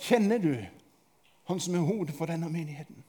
Kjenner 0.00 0.40
du 0.40 0.54
han 1.50 1.60
som 1.60 1.76
er 1.76 1.84
hodet 1.84 2.16
for 2.16 2.30
denne 2.30 2.48
menigheten? 2.48 3.04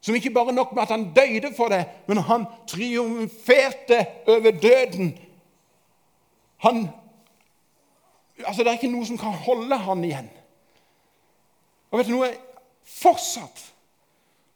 Som 0.00 0.14
ikke 0.14 0.30
bare 0.30 0.54
nok 0.54 0.72
med 0.72 0.82
at 0.82 0.94
han 0.94 1.08
døde 1.14 1.50
for 1.56 1.68
det, 1.68 1.84
men 2.06 2.18
han 2.22 2.46
triumferte 2.68 4.06
over 4.26 4.50
døden. 4.50 5.18
Han 6.64 6.88
Altså, 8.46 8.62
Det 8.62 8.70
er 8.70 8.78
ikke 8.78 8.92
noe 8.92 9.06
som 9.06 9.18
kan 9.18 9.34
holde 9.46 9.76
han 9.76 10.04
igjen. 10.04 10.30
Og 11.90 11.98
vet 11.98 12.06
du 12.06 12.14
noe? 12.16 12.30
Fortsatt 12.88 13.64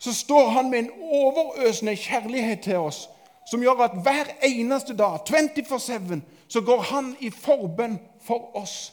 så 0.03 0.15
står 0.15 0.49
han 0.49 0.71
med 0.71 0.79
en 0.79 0.91
overøsende 1.03 1.97
kjærlighet 1.97 2.65
til 2.65 2.81
oss 2.83 3.05
som 3.47 3.63
gjør 3.63 3.85
at 3.85 3.99
hver 4.03 4.31
eneste 4.47 4.97
dag, 4.97 5.19
24-7, 5.29 6.21
så 6.49 6.61
går 6.61 6.81
han 6.81 7.13
i 7.21 7.31
forbønn 7.31 7.99
for 8.25 8.57
oss 8.57 8.93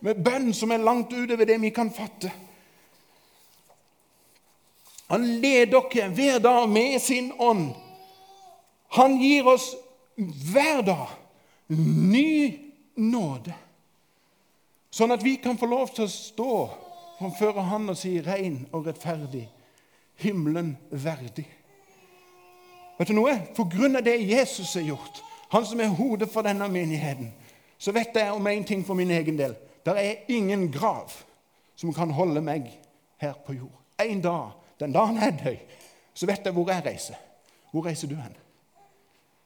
med 0.00 0.20
bønn 0.24 0.52
som 0.54 0.70
er 0.70 0.84
langt 0.84 1.12
utover 1.12 1.48
det 1.48 1.58
vi 1.60 1.72
kan 1.74 1.90
fatte. 1.90 2.30
Han 5.08 5.24
leder 5.42 5.88
dere 5.90 6.08
hver 6.14 6.38
dag 6.38 6.68
med 6.68 6.98
sin 7.00 7.32
ånd. 7.38 7.70
Han 8.96 9.16
gir 9.20 9.46
oss 9.48 9.72
hver 10.16 10.82
dag 10.84 11.08
ny 11.76 12.58
nåde, 12.96 13.54
sånn 14.90 15.14
at 15.14 15.24
vi 15.24 15.36
kan 15.42 15.58
få 15.58 15.68
lov 15.68 15.92
til 15.94 16.06
å 16.06 16.12
stå 16.12 16.52
framfor 17.18 17.60
Han 17.70 17.90
og 17.90 17.98
si 17.98 18.18
ren 18.22 18.60
og 18.72 18.86
rettferdig, 18.86 19.48
himmelen 20.22 20.76
verdig. 20.90 21.46
Vet 22.98 23.10
du 23.10 23.14
noe? 23.14 23.34
På 23.54 23.66
grunn 23.70 23.98
av 23.98 24.04
det 24.06 24.16
Jesus 24.22 24.74
har 24.74 24.86
gjort, 24.86 25.22
han 25.52 25.66
som 25.66 25.80
er 25.80 25.94
hodet 25.94 26.28
for 26.32 26.46
denne 26.46 26.66
menigheten, 26.70 27.30
så 27.78 27.94
vet 27.94 28.16
jeg 28.16 28.34
om 28.34 28.46
én 28.50 28.66
ting 28.66 28.82
for 28.86 28.98
min 28.98 29.10
egen 29.14 29.38
del. 29.38 29.54
Der 29.86 29.98
er 29.98 30.24
ingen 30.28 30.66
grav 30.72 31.14
som 31.78 31.94
kan 31.94 32.10
holde 32.10 32.42
meg 32.42 32.66
her 33.22 33.38
på 33.46 33.54
jord. 33.54 33.74
En 34.02 34.20
dag, 34.22 34.50
den 34.80 34.92
dagen 34.92 35.18
jeg 35.22 35.38
dør, 35.44 35.60
så 36.14 36.26
vet 36.26 36.44
jeg 36.44 36.54
hvor 36.54 36.70
jeg 36.70 36.84
reiser. 36.86 37.18
Hvor 37.70 37.86
reiser 37.86 38.10
du 38.10 38.16
hen? 38.18 38.34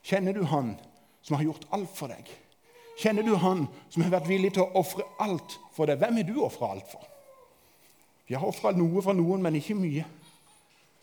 Kjenner 0.03 0.33
du 0.33 0.45
han 0.49 0.75
som 1.23 1.37
har 1.37 1.45
gjort 1.45 1.69
alt 1.73 1.93
for 1.95 2.13
deg? 2.13 2.29
Kjenner 3.01 3.25
du 3.25 3.35
han 3.41 3.67
som 3.91 4.03
har 4.05 4.13
vært 4.13 4.29
villig 4.29 4.53
til 4.55 4.67
å 4.67 4.83
ofre 4.83 5.07
alt 5.23 5.57
for 5.73 5.89
deg? 5.89 6.01
Hvem 6.03 6.21
har 6.21 6.29
du 6.29 6.43
ofra 6.45 6.73
alt 6.75 6.91
for? 6.91 7.07
Vi 8.29 8.37
har 8.37 8.49
ofra 8.49 8.73
noe 8.77 9.03
for 9.05 9.17
noen, 9.17 9.43
men 9.45 9.57
ikke 9.59 9.77
mye. 9.77 10.05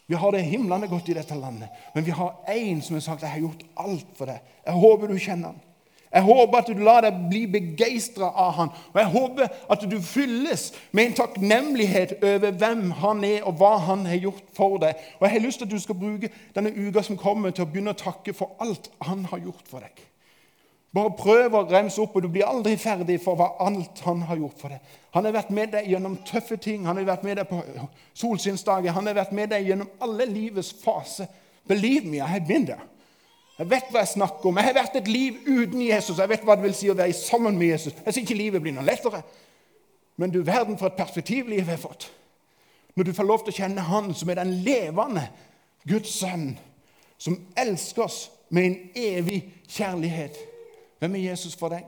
Vi 0.09 0.17
har 0.17 0.33
det 0.33 0.41
himlende 0.49 0.87
godt 0.89 1.09
i 1.09 1.13
dette 1.13 1.35
landet, 1.37 1.69
men 1.93 2.05
vi 2.05 2.13
har 2.17 2.39
én 2.49 2.81
som 2.81 2.95
har 2.95 3.01
sagt 3.01 3.21
'Jeg 3.21 3.29
har 3.31 3.39
gjort 3.39 3.65
alt 3.77 4.05
for 4.15 4.25
deg'. 4.25 4.39
Jeg 4.65 4.73
håper 4.73 5.07
du 5.07 5.17
kjenner 5.17 5.47
han. 5.47 5.61
Jeg 6.13 6.21
håper 6.21 6.57
at 6.57 6.67
du 6.67 6.73
lar 6.73 7.01
deg 7.05 7.17
bli 7.29 7.43
begeistra 7.47 8.31
av 8.33 8.51
han. 8.57 8.69
Og 8.93 8.97
jeg 9.01 9.11
håper 9.13 9.47
at 9.69 9.83
du 9.91 10.01
fylles 10.01 10.73
med 10.91 11.05
en 11.05 11.13
takknemlighet 11.13 12.15
over 12.23 12.51
hvem 12.51 12.91
han 12.91 13.23
er, 13.23 13.43
og 13.43 13.53
hva 13.53 13.77
han 13.77 14.05
har 14.05 14.17
gjort 14.17 14.47
for 14.57 14.77
deg. 14.81 14.95
Og 15.19 15.27
jeg 15.27 15.31
har 15.31 15.45
lyst 15.45 15.61
til 15.61 15.65
at 15.65 15.71
du 15.71 15.79
skal 15.79 15.95
bruke 15.95 16.31
denne 16.55 16.73
uka 16.73 17.01
som 17.05 17.17
kommer, 17.17 17.53
til 17.53 17.67
å 17.67 17.69
begynne 17.69 17.93
å 17.93 18.01
takke 18.01 18.33
for 18.33 18.57
alt 18.59 18.89
han 19.05 19.25
har 19.25 19.37
gjort 19.45 19.69
for 19.69 19.85
deg. 19.85 20.01
Bare 20.93 21.13
prøv 21.13 21.53
å 21.53 21.65
remse 21.69 22.01
opp, 22.01 22.15
og 22.17 22.23
du 22.25 22.31
blir 22.33 22.47
aldri 22.49 22.73
ferdig 22.81 23.19
for 23.21 23.37
hva 23.37 23.51
alt 23.61 24.01
han 24.07 24.23
har 24.25 24.39
gjort 24.41 24.61
for 24.61 24.73
deg. 24.73 24.93
Han 25.13 25.27
har 25.27 25.35
vært 25.35 25.51
med 25.53 25.73
deg 25.75 25.89
gjennom 25.91 26.15
tøffe 26.25 26.57
ting, 26.57 26.87
han 26.89 26.97
har 26.97 27.05
vært 27.05 27.25
med 27.27 27.37
deg 27.37 27.49
på 27.49 27.59
solskinnsdager, 28.17 28.95
han 28.95 29.09
har 29.09 29.17
vært 29.19 29.35
med 29.37 29.51
deg 29.53 29.69
gjennom 29.69 29.91
alle 30.01 30.25
livets 30.29 30.71
faser. 30.81 31.29
Believe 31.69 32.09
me, 32.09 32.17
I 32.17 32.25
have 32.25 32.47
been 32.47 32.65
there. 32.65 32.81
Jeg 33.59 33.69
vet 33.69 33.91
hva 33.91 34.01
jeg 34.01 34.13
snakker 34.15 34.49
om. 34.49 34.57
Jeg 34.57 34.69
har 34.69 34.77
vært 34.77 34.95
et 34.95 35.09
liv 35.11 35.41
uten 35.45 35.81
Jesus. 35.83 36.17
Jeg 36.17 36.31
vet 36.31 36.45
hva 36.47 36.55
det 36.55 36.63
vil 36.63 36.75
si 36.77 36.87
å 36.89 36.95
være 36.95 37.13
sammen 37.13 37.57
med 37.59 37.73
Jesus. 37.73 37.93
Jeg 38.05 38.15
sier 38.15 38.23
ikke 38.23 38.39
livet 38.39 38.63
blir 38.63 38.73
noe 38.73 38.87
lettere, 38.87 39.19
men 40.19 40.31
du 40.31 40.39
verden 40.47 40.79
for 40.79 40.87
et 40.87 40.97
perspektiv 40.97 41.51
livet 41.51 41.73
har 41.73 41.81
fått. 41.81 42.07
Når 42.95 43.09
du 43.09 43.13
får 43.13 43.27
lov 43.27 43.43
til 43.43 43.53
å 43.53 43.59
kjenne 43.59 43.85
Han 43.91 44.13
som 44.17 44.31
er 44.31 44.39
den 44.39 44.55
levende 44.65 45.27
Guds 45.87 46.15
sønn, 46.17 46.53
som 47.19 47.35
elsker 47.59 48.07
oss 48.07 48.19
med 48.49 48.65
en 48.65 48.79
evig 48.95 49.43
kjærlighet. 49.67 50.39
Hvem 50.99 51.15
er 51.15 51.19
Jesus 51.19 51.55
for 51.55 51.69
deg? 51.69 51.85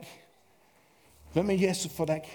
Hvem 1.32 1.50
er 1.50 1.54
Jesus 1.54 1.92
for 1.92 2.04
deg? 2.04 2.28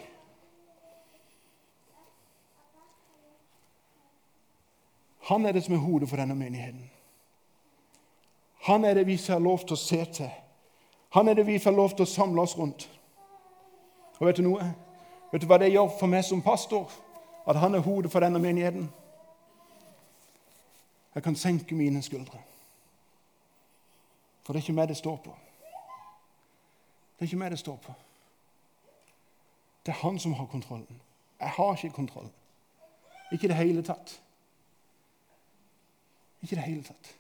Han 5.29 5.45
er 5.45 5.51
det 5.51 5.63
som 5.63 5.73
er 5.73 5.83
hodet 5.83 6.09
for 6.09 6.17
denne 6.17 6.35
menigheten. 6.35 6.91
Han 8.67 8.85
er 8.85 8.93
det 8.93 9.07
vi 9.07 9.17
får 9.17 9.39
lov 9.39 9.65
til 9.65 9.75
å 9.75 9.81
se 9.81 10.05
til. 10.13 10.29
Han 11.09 11.27
er 11.27 11.33
det 11.33 11.47
vi 11.47 11.59
får 11.59 11.71
lov 11.71 11.95
til 11.95 12.05
å 12.05 12.13
samle 12.13 12.41
oss 12.41 12.57
rundt. 12.57 12.89
Og 14.19 14.27
vet 14.27 14.37
du 14.37 14.45
noe? 14.45 14.71
Vet 15.31 15.41
du 15.41 15.47
hva 15.47 15.59
det 15.59 15.73
gjør 15.73 15.91
for 15.99 16.11
meg 16.11 16.23
som 16.25 16.41
pastor? 16.41 16.91
at 17.47 17.55
han 17.55 17.75
er 17.75 17.79
hodet 17.79 18.11
for 18.11 18.19
denne 18.19 18.39
menigheten. 18.39 18.91
Jeg 21.15 21.23
kan 21.23 21.35
senke 21.35 21.75
mine 21.75 22.01
skuldre. 22.01 22.39
For 24.43 24.53
det 24.53 24.59
er 24.59 24.63
ikke 24.63 24.73
meg 24.73 24.87
det 24.87 24.97
står 24.97 25.15
på. 25.23 25.35
Det 27.17 27.25
er 27.25 27.29
ikke 27.31 27.37
meg 27.41 27.51
det 27.51 27.59
står 27.59 27.77
på. 27.81 27.93
Det 29.85 29.91
er 29.91 30.01
han 30.03 30.19
som 30.19 30.33
har 30.33 30.45
kontrollen. 30.45 31.01
Jeg 31.39 31.49
har 31.49 31.75
ikke 31.75 31.95
kontrollen. 31.95 32.31
Ikke 33.31 33.45
i 33.45 33.47
det 33.47 33.55
hele 33.55 33.83
tatt. 33.83 34.21
Ikke 36.41 36.55
i 36.55 36.59
det 36.59 36.63
hele 36.63 36.83
tatt. 36.83 37.15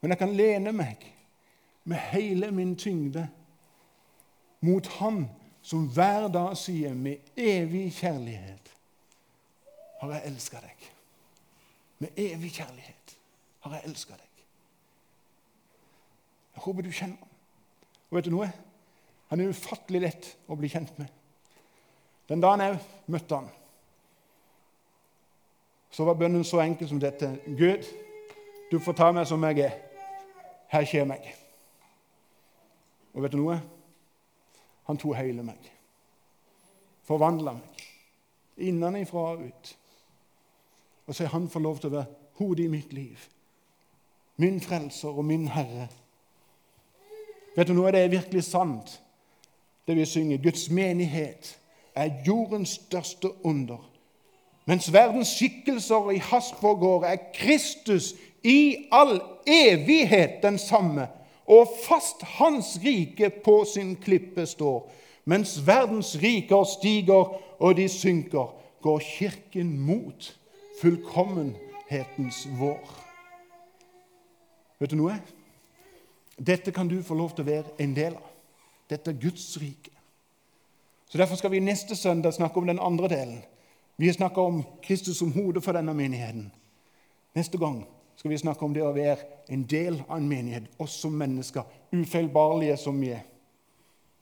Men 0.00 0.10
jeg 0.10 0.18
kan 0.18 0.36
lene 0.36 0.72
meg 0.72 1.04
med 1.84 1.96
hele 2.12 2.50
min 2.50 2.76
tyngde 2.76 3.28
mot 4.60 4.86
Han 4.86 5.28
som 5.62 5.88
hver 5.92 6.28
dag 6.28 6.56
sier 6.56 6.94
med 6.94 7.16
evig 7.36 7.92
kjærlighet 7.92 8.72
har 10.00 10.12
jeg 10.12 10.30
elska 10.30 10.60
deg. 10.62 10.86
Med 11.98 12.08
evig 12.16 12.52
kjærlighet 12.52 13.16
har 13.60 13.74
jeg 13.74 13.90
elska 13.90 14.14
deg. 14.14 14.44
Jeg 16.54 16.62
håper 16.62 16.82
du 16.82 16.90
kjenner 16.90 17.16
ham. 17.16 17.28
Og 18.10 18.16
vet 18.16 18.24
du 18.24 18.30
noe? 18.30 18.48
Han 19.28 19.40
er 19.40 19.52
ufattelig 19.52 20.00
lett 20.02 20.28
å 20.48 20.56
bli 20.56 20.70
kjent 20.72 20.94
med. 20.98 21.08
Den 22.28 22.42
dagen 22.44 22.64
jeg 22.64 22.78
møtte 23.08 23.40
han, 23.40 23.48
så 25.90 26.04
var 26.04 26.18
bønnen 26.20 26.44
så 26.44 26.60
enkel 26.62 26.88
som 26.88 27.00
dette. 27.00 27.30
Gud, 27.46 27.86
du 28.70 28.76
får 28.80 28.96
ta 28.96 29.08
meg 29.12 29.26
som 29.28 29.44
jeg 29.48 29.64
er. 29.64 29.76
Her 30.68 30.84
kommer 30.90 31.16
jeg. 31.24 31.34
Og 33.16 33.24
vet 33.24 33.32
du 33.32 33.40
noe? 33.40 33.56
Han 34.88 35.00
tok 35.00 35.16
hele 35.16 35.44
meg. 35.44 35.70
Forvandla 37.08 37.56
meg. 37.56 37.84
Innenfra 38.68 39.24
og 39.32 39.46
ut. 39.48 39.72
Og 41.08 41.16
så 41.16 41.24
er 41.24 41.32
han 41.32 41.48
får 41.48 41.64
lov 41.64 41.80
til 41.80 41.90
å 41.90 41.96
være 41.96 42.16
hodet 42.40 42.66
i 42.66 42.72
mitt 42.72 42.92
liv. 42.92 43.24
Min 44.38 44.60
frelser 44.60 45.16
og 45.16 45.24
min 45.24 45.48
herre. 45.50 45.88
Vet 47.56 47.70
du 47.70 47.74
noe? 47.74 47.90
Det 47.90 48.04
er 48.04 48.12
virkelig 48.12 48.44
sant, 48.46 48.98
det 49.88 49.96
vi 49.96 50.04
synger. 50.04 50.38
Guds 50.42 50.70
menighet 50.70 51.58
er 51.94 52.10
jordens 52.26 52.68
største 52.68 53.28
under. 53.44 53.90
Mens 54.68 54.92
verdens 54.92 55.28
skikkelser 55.28 56.10
i 56.10 56.18
hast 56.18 56.60
pågår, 56.60 57.04
er 57.04 57.16
Kristus 57.34 58.14
i 58.44 58.76
all 58.92 59.20
evighet 59.46 60.42
den 60.42 60.58
samme, 60.58 61.08
og 61.46 61.70
fast 61.88 62.22
Hans 62.22 62.78
rike 62.84 63.30
på 63.44 63.64
sin 63.64 63.96
klippe 63.96 64.46
står. 64.46 64.92
Mens 65.24 65.66
verdens 65.66 66.18
riker 66.22 66.64
stiger 66.64 67.32
og 67.58 67.76
de 67.76 67.88
synker, 67.88 68.54
går 68.82 68.98
Kirken 68.98 69.78
mot 69.80 70.36
fullkommenhetens 70.82 72.46
vår. 72.60 72.94
Vet 74.78 74.90
du 74.90 75.00
noe? 75.00 75.16
Dette 76.38 76.72
kan 76.72 76.88
du 76.88 77.00
få 77.02 77.16
lov 77.18 77.32
til 77.34 77.46
å 77.46 77.50
være 77.50 77.78
en 77.82 77.96
del 77.96 78.14
av. 78.14 78.27
Dette 78.90 79.10
er 79.10 79.20
Guds 79.20 79.56
rike. 79.60 79.92
Så 81.08 81.18
Derfor 81.18 81.36
skal 81.36 81.50
vi 81.50 81.60
neste 81.60 81.96
søndag 81.96 82.34
snakke 82.34 82.58
om 82.58 82.66
den 82.66 82.78
andre 82.78 83.08
delen. 83.08 83.42
Vi 83.96 84.12
snakka 84.12 84.40
om 84.40 84.62
Kristus 84.82 85.16
som 85.16 85.32
hode 85.32 85.60
for 85.60 85.72
denne 85.72 85.94
menigheten. 85.94 86.52
Neste 87.34 87.58
gang 87.58 87.86
skal 88.16 88.30
vi 88.30 88.38
snakke 88.38 88.64
om 88.64 88.74
det 88.74 88.82
å 88.82 88.92
være 88.92 89.24
en 89.48 89.64
del 89.66 90.00
av 90.08 90.16
en 90.18 90.28
menighet, 90.28 90.68
oss 90.78 91.00
som 91.00 91.14
mennesker. 91.14 91.62
Ufeilbarlige 91.92 92.76
som 92.76 93.00
vi 93.00 93.12
er. 93.14 93.24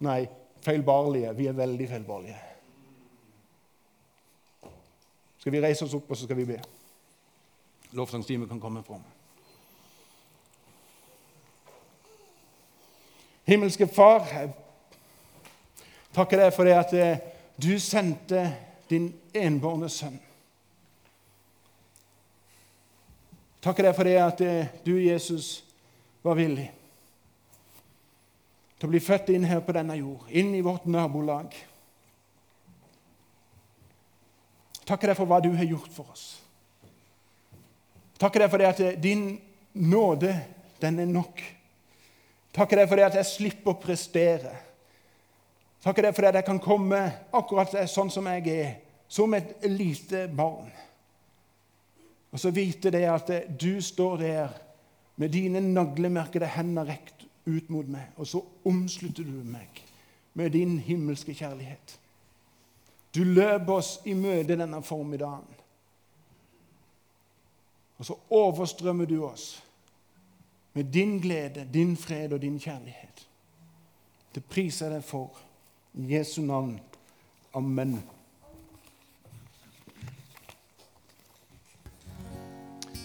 Nei, 0.05 0.27
feilbarlige. 0.65 1.35
Vi 1.37 1.47
er 1.47 1.57
veldig 1.57 1.89
feilbarlige. 1.89 2.39
Skal 5.39 5.53
vi 5.53 5.63
reise 5.63 5.85
oss 5.85 5.95
opp, 5.95 6.11
og 6.11 6.17
så 6.17 6.27
skal 6.27 6.37
vi 6.37 6.49
be? 6.49 6.61
Lovsangstimen 7.97 8.49
kan 8.49 8.61
komme 8.61 8.83
fram. 8.85 9.05
Himmelske 13.47 13.87
Far, 13.87 14.27
jeg 14.27 14.51
takker 16.17 16.41
deg 16.41 16.55
for 16.55 16.67
det 16.67 16.73
at 16.75 16.95
eh, 16.99 17.21
du 17.63 17.77
sendte 17.79 18.41
din 18.91 19.13
enbårne 19.37 19.87
sønn. 19.93 20.17
Takker 23.63 23.87
deg 23.87 23.95
for 23.95 24.11
det 24.11 24.17
at 24.19 24.43
eh, 24.43 24.73
du, 24.83 24.97
Jesus, 24.99 25.61
var 26.27 26.35
villig 26.39 26.67
til 28.77 28.89
å 28.89 28.93
bli 28.93 29.01
født 29.01 29.31
inn 29.33 29.47
her 29.49 29.63
på 29.65 29.73
denne 29.73 29.95
jord, 29.97 30.27
inn 30.29 30.51
i 30.53 30.65
vårt 30.65 30.85
nabolag. 30.91 31.55
Takker 34.87 35.13
deg 35.13 35.19
for 35.19 35.31
hva 35.31 35.39
du 35.43 35.53
har 35.57 35.71
gjort 35.71 35.95
for 35.95 36.11
oss. 36.13 36.27
Takker 38.21 38.43
deg 38.43 38.51
for 38.53 38.63
det 38.63 38.73
at 38.75 38.83
eh, 38.85 38.99
din 38.99 39.29
nåde, 39.73 40.35
den 40.83 41.01
er 41.03 41.15
nok. 41.15 41.47
Takker 42.57 42.81
deg 42.81 42.89
for 42.89 42.97
det 42.97 43.05
at 43.11 43.19
jeg 43.21 43.29
slipper 43.29 43.75
å 43.75 43.81
prestere. 43.81 44.55
Takker 45.85 46.09
deg 46.09 46.17
for 46.17 46.25
det 46.25 46.31
at 46.33 46.39
jeg 46.41 46.49
kan 46.49 46.61
komme 46.63 47.01
akkurat 47.37 47.75
sånn 47.93 48.09
som 48.13 48.29
jeg 48.33 48.49
er, 48.55 48.71
som 49.09 49.35
et 49.37 49.67
lite 49.69 50.25
barn. 50.33 50.71
Og 52.33 52.41
så 52.41 52.51
vite 52.51 52.91
det 52.93 53.05
at 53.09 53.29
du 53.61 53.77
står 53.85 54.17
der 54.23 54.57
med 55.21 55.33
dine 55.37 55.61
naglemerkede 55.61 56.49
hender 56.57 56.89
rekt 56.89 57.27
ut 57.47 57.69
mot 57.71 57.87
meg, 57.89 58.09
og 58.17 58.27
så 58.27 58.41
omslutter 58.67 59.25
du 59.25 59.45
meg 59.47 59.85
med 60.37 60.57
din 60.57 60.79
himmelske 60.83 61.37
kjærlighet. 61.37 61.95
Du 63.15 63.23
løper 63.25 63.79
oss 63.79 64.01
i 64.05 64.17
møte 64.17 64.57
denne 64.59 64.83
formiddagen. 64.85 65.55
Og 67.97 68.05
så 68.05 68.17
overstrømmer 68.37 69.09
du 69.09 69.23
oss 69.25 69.55
med 70.77 70.85
din 70.85 71.19
glede, 71.19 71.69
din 71.75 71.97
fred 71.97 72.33
og 72.33 72.43
din 72.43 72.59
kjærlighet. 72.61 73.29
Det 74.35 74.45
priser 74.45 74.87
jeg 74.87 74.95
deg 74.95 75.05
for. 75.05 75.31
I 75.95 76.15
Jesu 76.15 76.43
navn. 76.43 76.81
Amen. 77.55 78.03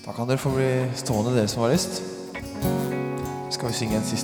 Da 0.06 0.12
kan 0.12 0.28
dere 0.28 0.38
få 0.38 0.52
bli 0.52 0.68
stående, 1.00 1.32
dere 1.38 1.48
som 1.48 1.64
har 1.64 1.72
lyst. 1.72 2.04
Skal 3.52 3.68
vi 3.70 3.74
synge 3.74 3.96
en 3.96 4.04
siste 4.04 4.18